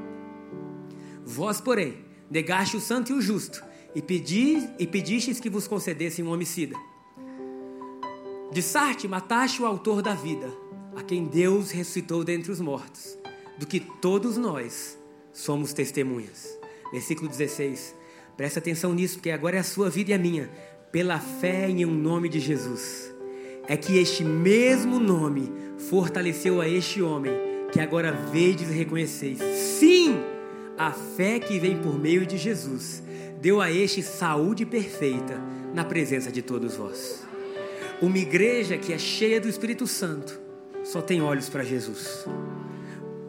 Vós, 1.25 1.61
porém, 1.61 1.99
negaste 2.31 2.77
o 2.77 2.81
santo 2.81 3.13
e 3.13 3.15
o 3.15 3.21
justo, 3.21 3.63
e, 3.95 4.01
pedi, 4.01 4.69
e 4.79 4.87
pedistes 4.87 5.39
que 5.39 5.51
vos 5.51 5.69
concedessem 5.69 6.25
um 6.25 6.33
homicida. 6.33 6.77
De 8.53 8.61
Sarte 8.63 9.09
mataste 9.09 9.63
o 9.63 9.67
autor 9.67 10.03
da 10.03 10.15
vida, 10.15 10.53
a 10.97 11.03
quem 11.03 11.25
Deus 11.25 11.71
ressuscitou 11.71 12.23
dentre 12.25 12.51
os 12.51 12.61
mortos, 12.61 13.19
do 13.59 13.67
que 13.67 13.81
todos 13.81 14.37
nós 14.37 14.99
somos 15.33 15.73
testemunhas. 15.73 16.59
Versículo 16.93 17.29
16. 17.29 17.95
Presta 18.37 18.59
atenção 18.59 18.93
nisso, 18.93 19.15
porque 19.15 19.31
agora 19.31 19.57
é 19.57 19.61
a 19.61 19.65
sua 19.65 19.89
vida 19.89 20.11
e 20.11 20.15
a 20.15 20.19
minha. 20.19 20.51
Pela 20.91 21.19
fé 21.19 21.69
em 21.69 21.87
um 21.87 21.95
nome 21.95 22.29
de 22.29 22.39
Jesus. 22.39 23.15
É 23.67 23.77
que 23.77 23.99
este 23.99 24.25
mesmo 24.25 24.99
nome 24.99 25.51
fortaleceu 25.89 26.61
a 26.61 26.69
este 26.69 27.01
homem, 27.01 27.33
que 27.73 27.81
agora 27.81 28.13
vedes 28.13 28.69
e 28.69 28.73
reconheceis. 28.73 29.39
Sim! 29.39 30.21
A 30.83 30.91
fé 30.91 31.39
que 31.39 31.61
vem 31.61 31.77
por 31.77 31.97
meio 31.97 32.27
de 32.27 32.37
Jesus 32.37 33.05
deu 33.41 33.61
a 33.61 33.71
este 33.71 34.03
saúde 34.03 34.67
perfeita 34.67 35.41
na 35.73 35.85
presença 35.85 36.33
de 36.33 36.43
todos 36.43 36.75
vós. 36.75 37.25
Uma 38.01 38.19
igreja 38.19 38.77
que 38.77 38.93
é 38.93 38.99
cheia 38.99 39.41
do 39.41 39.49
Espírito 39.49 39.87
Santo 39.87 40.41
só 40.83 41.01
tem 41.01 41.23
olhos 41.23 41.49
para 41.49 41.63
Jesus. 41.63 42.27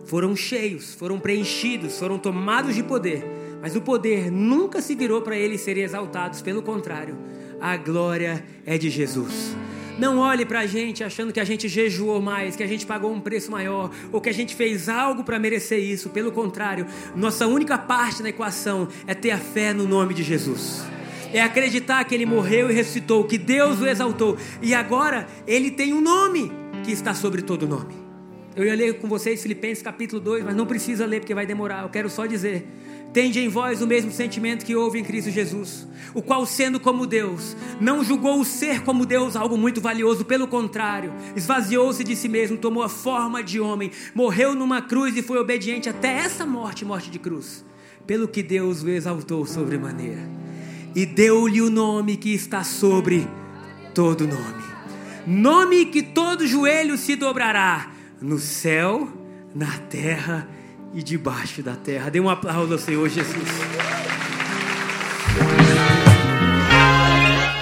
Foram 0.05 0.35
cheios, 0.35 0.95
foram 0.95 1.19
preenchidos, 1.19 1.99
foram 1.99 2.17
tomados 2.17 2.73
de 2.73 2.81
poder, 2.81 3.23
mas 3.61 3.75
o 3.75 3.81
poder 3.81 4.31
nunca 4.31 4.81
se 4.81 4.95
virou 4.95 5.21
para 5.21 5.37
eles 5.37 5.61
serem 5.61 5.83
exaltados, 5.83 6.41
pelo 6.41 6.63
contrário, 6.63 7.15
a 7.61 7.77
glória 7.77 8.43
é 8.65 8.79
de 8.79 8.89
Jesus. 8.89 9.55
Não 9.97 10.17
olhe 10.17 10.45
para 10.45 10.61
a 10.61 10.65
gente 10.65 11.03
achando 11.03 11.31
que 11.31 11.39
a 11.39 11.43
gente 11.43 11.67
jejuou 11.67 12.19
mais, 12.19 12.55
que 12.55 12.63
a 12.63 12.67
gente 12.67 12.85
pagou 12.85 13.13
um 13.13 13.19
preço 13.19 13.51
maior, 13.51 13.91
ou 14.11 14.19
que 14.19 14.29
a 14.29 14.33
gente 14.33 14.55
fez 14.55 14.89
algo 14.89 15.23
para 15.23 15.37
merecer 15.37 15.79
isso. 15.79 16.09
Pelo 16.09 16.31
contrário, 16.31 16.87
nossa 17.15 17.45
única 17.45 17.77
parte 17.77 18.23
na 18.23 18.29
equação 18.29 18.87
é 19.05 19.13
ter 19.13 19.31
a 19.31 19.37
fé 19.37 19.71
no 19.73 19.87
nome 19.87 20.13
de 20.13 20.23
Jesus. 20.23 20.83
É 21.31 21.41
acreditar 21.41 22.03
que 22.05 22.13
ele 22.13 22.25
morreu 22.25 22.69
e 22.69 22.73
ressuscitou, 22.73 23.23
que 23.23 23.37
Deus 23.37 23.79
o 23.81 23.87
exaltou. 23.87 24.37
E 24.61 24.73
agora 24.73 25.27
ele 25.47 25.69
tem 25.71 25.93
um 25.93 26.01
nome 26.01 26.51
que 26.83 26.91
está 26.91 27.13
sobre 27.13 27.41
todo 27.41 27.67
nome. 27.67 27.93
Eu 28.55 28.65
ia 28.65 28.75
ler 28.75 28.99
com 28.99 29.07
vocês 29.07 29.41
Filipenses 29.41 29.83
capítulo 29.83 30.21
2, 30.21 30.43
mas 30.43 30.55
não 30.55 30.65
precisa 30.65 31.05
ler 31.05 31.19
porque 31.19 31.33
vai 31.33 31.45
demorar. 31.45 31.83
Eu 31.83 31.89
quero 31.89 32.09
só 32.09 32.25
dizer 32.27 32.67
Tende 33.13 33.39
em 33.39 33.47
vós 33.47 33.81
o 33.81 33.87
mesmo 33.87 34.11
sentimento 34.11 34.65
que 34.65 34.75
houve 34.75 34.99
em 34.99 35.03
Cristo 35.03 35.29
Jesus, 35.29 35.87
o 36.13 36.21
qual, 36.21 36.45
sendo 36.45 36.79
como 36.79 37.05
Deus, 37.05 37.55
não 37.79 38.03
julgou 38.03 38.39
o 38.39 38.45
ser 38.45 38.81
como 38.81 39.05
Deus 39.05 39.35
algo 39.35 39.55
muito 39.55 39.79
valioso, 39.79 40.25
pelo 40.25 40.47
contrário, 40.47 41.13
esvaziou-se 41.35 42.03
de 42.03 42.15
si 42.15 42.27
mesmo, 42.27 42.57
tomou 42.57 42.81
a 42.81 42.89
forma 42.89 43.43
de 43.43 43.59
homem, 43.59 43.91
morreu 44.15 44.55
numa 44.55 44.81
cruz 44.81 45.15
e 45.15 45.21
foi 45.21 45.37
obediente 45.37 45.87
até 45.87 46.09
essa 46.09 46.45
morte 46.45 46.83
morte 46.83 47.11
de 47.11 47.19
cruz, 47.19 47.63
pelo 48.07 48.27
que 48.27 48.41
Deus 48.41 48.81
o 48.81 48.89
exaltou 48.89 49.45
sobremaneira. 49.45 50.27
E 50.95 51.05
deu-lhe 51.05 51.61
o 51.61 51.69
nome 51.69 52.17
que 52.17 52.33
está 52.33 52.63
sobre 52.63 53.27
todo 53.93 54.27
nome 54.27 54.73
nome 55.25 55.85
que 55.85 56.03
todo 56.03 56.47
joelho 56.47 56.97
se 56.97 57.15
dobrará 57.15 57.91
no 58.21 58.37
céu, 58.37 59.09
na 59.53 59.77
terra 59.77 60.47
e 60.59 60.62
e 60.93 61.01
debaixo 61.01 61.61
da 61.61 61.73
terra. 61.73 62.09
Dê 62.09 62.19
um 62.19 62.29
aplauso 62.29 62.73
ao 62.73 62.79
Senhor 62.79 63.07
Jesus. 63.09 63.47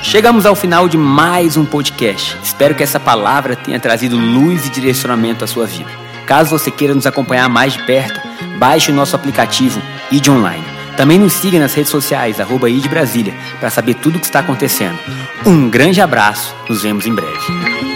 Chegamos 0.04 0.46
ao 0.46 0.56
final 0.56 0.90
de 0.90 0.98
mais 0.98 1.56
um 1.56 1.66
podcast. 1.66 2.38
Espero 2.44 2.76
que 2.76 2.84
essa 2.84 3.00
palavra 3.00 3.56
tenha 3.56 3.80
trazido 3.80 4.18
luz 4.18 4.66
e 4.66 4.70
direcionamento 4.70 5.44
à 5.44 5.48
sua 5.48 5.66
vida. 5.66 5.90
Caso 6.26 6.58
você 6.58 6.70
queira 6.70 6.94
nos 6.94 7.08
acompanhar 7.08 7.48
mais 7.48 7.74
de 7.74 7.84
perto, 7.84 8.20
baixe 8.58 8.92
o 8.92 8.94
nosso 8.94 9.16
aplicativo 9.16 9.82
ID 10.12 10.28
Online. 10.28 10.66
Também 10.98 11.18
nos 11.18 11.34
siga 11.34 11.60
nas 11.60 11.74
redes 11.74 11.92
sociais, 11.92 12.40
arroba 12.40 12.70
ID 12.70 12.88
Brasília, 12.88 13.34
para 13.60 13.70
saber 13.70 13.96
tudo 13.96 14.18
o 14.18 14.20
que 14.20 14.26
está 14.26 14.40
acontecendo. 14.40 15.00
Um 15.46 15.70
grande 15.70 16.02
abraço, 16.02 16.54
nos 16.68 16.84
vemos 16.84 17.06
em 17.06 17.16
breve. 17.16 17.91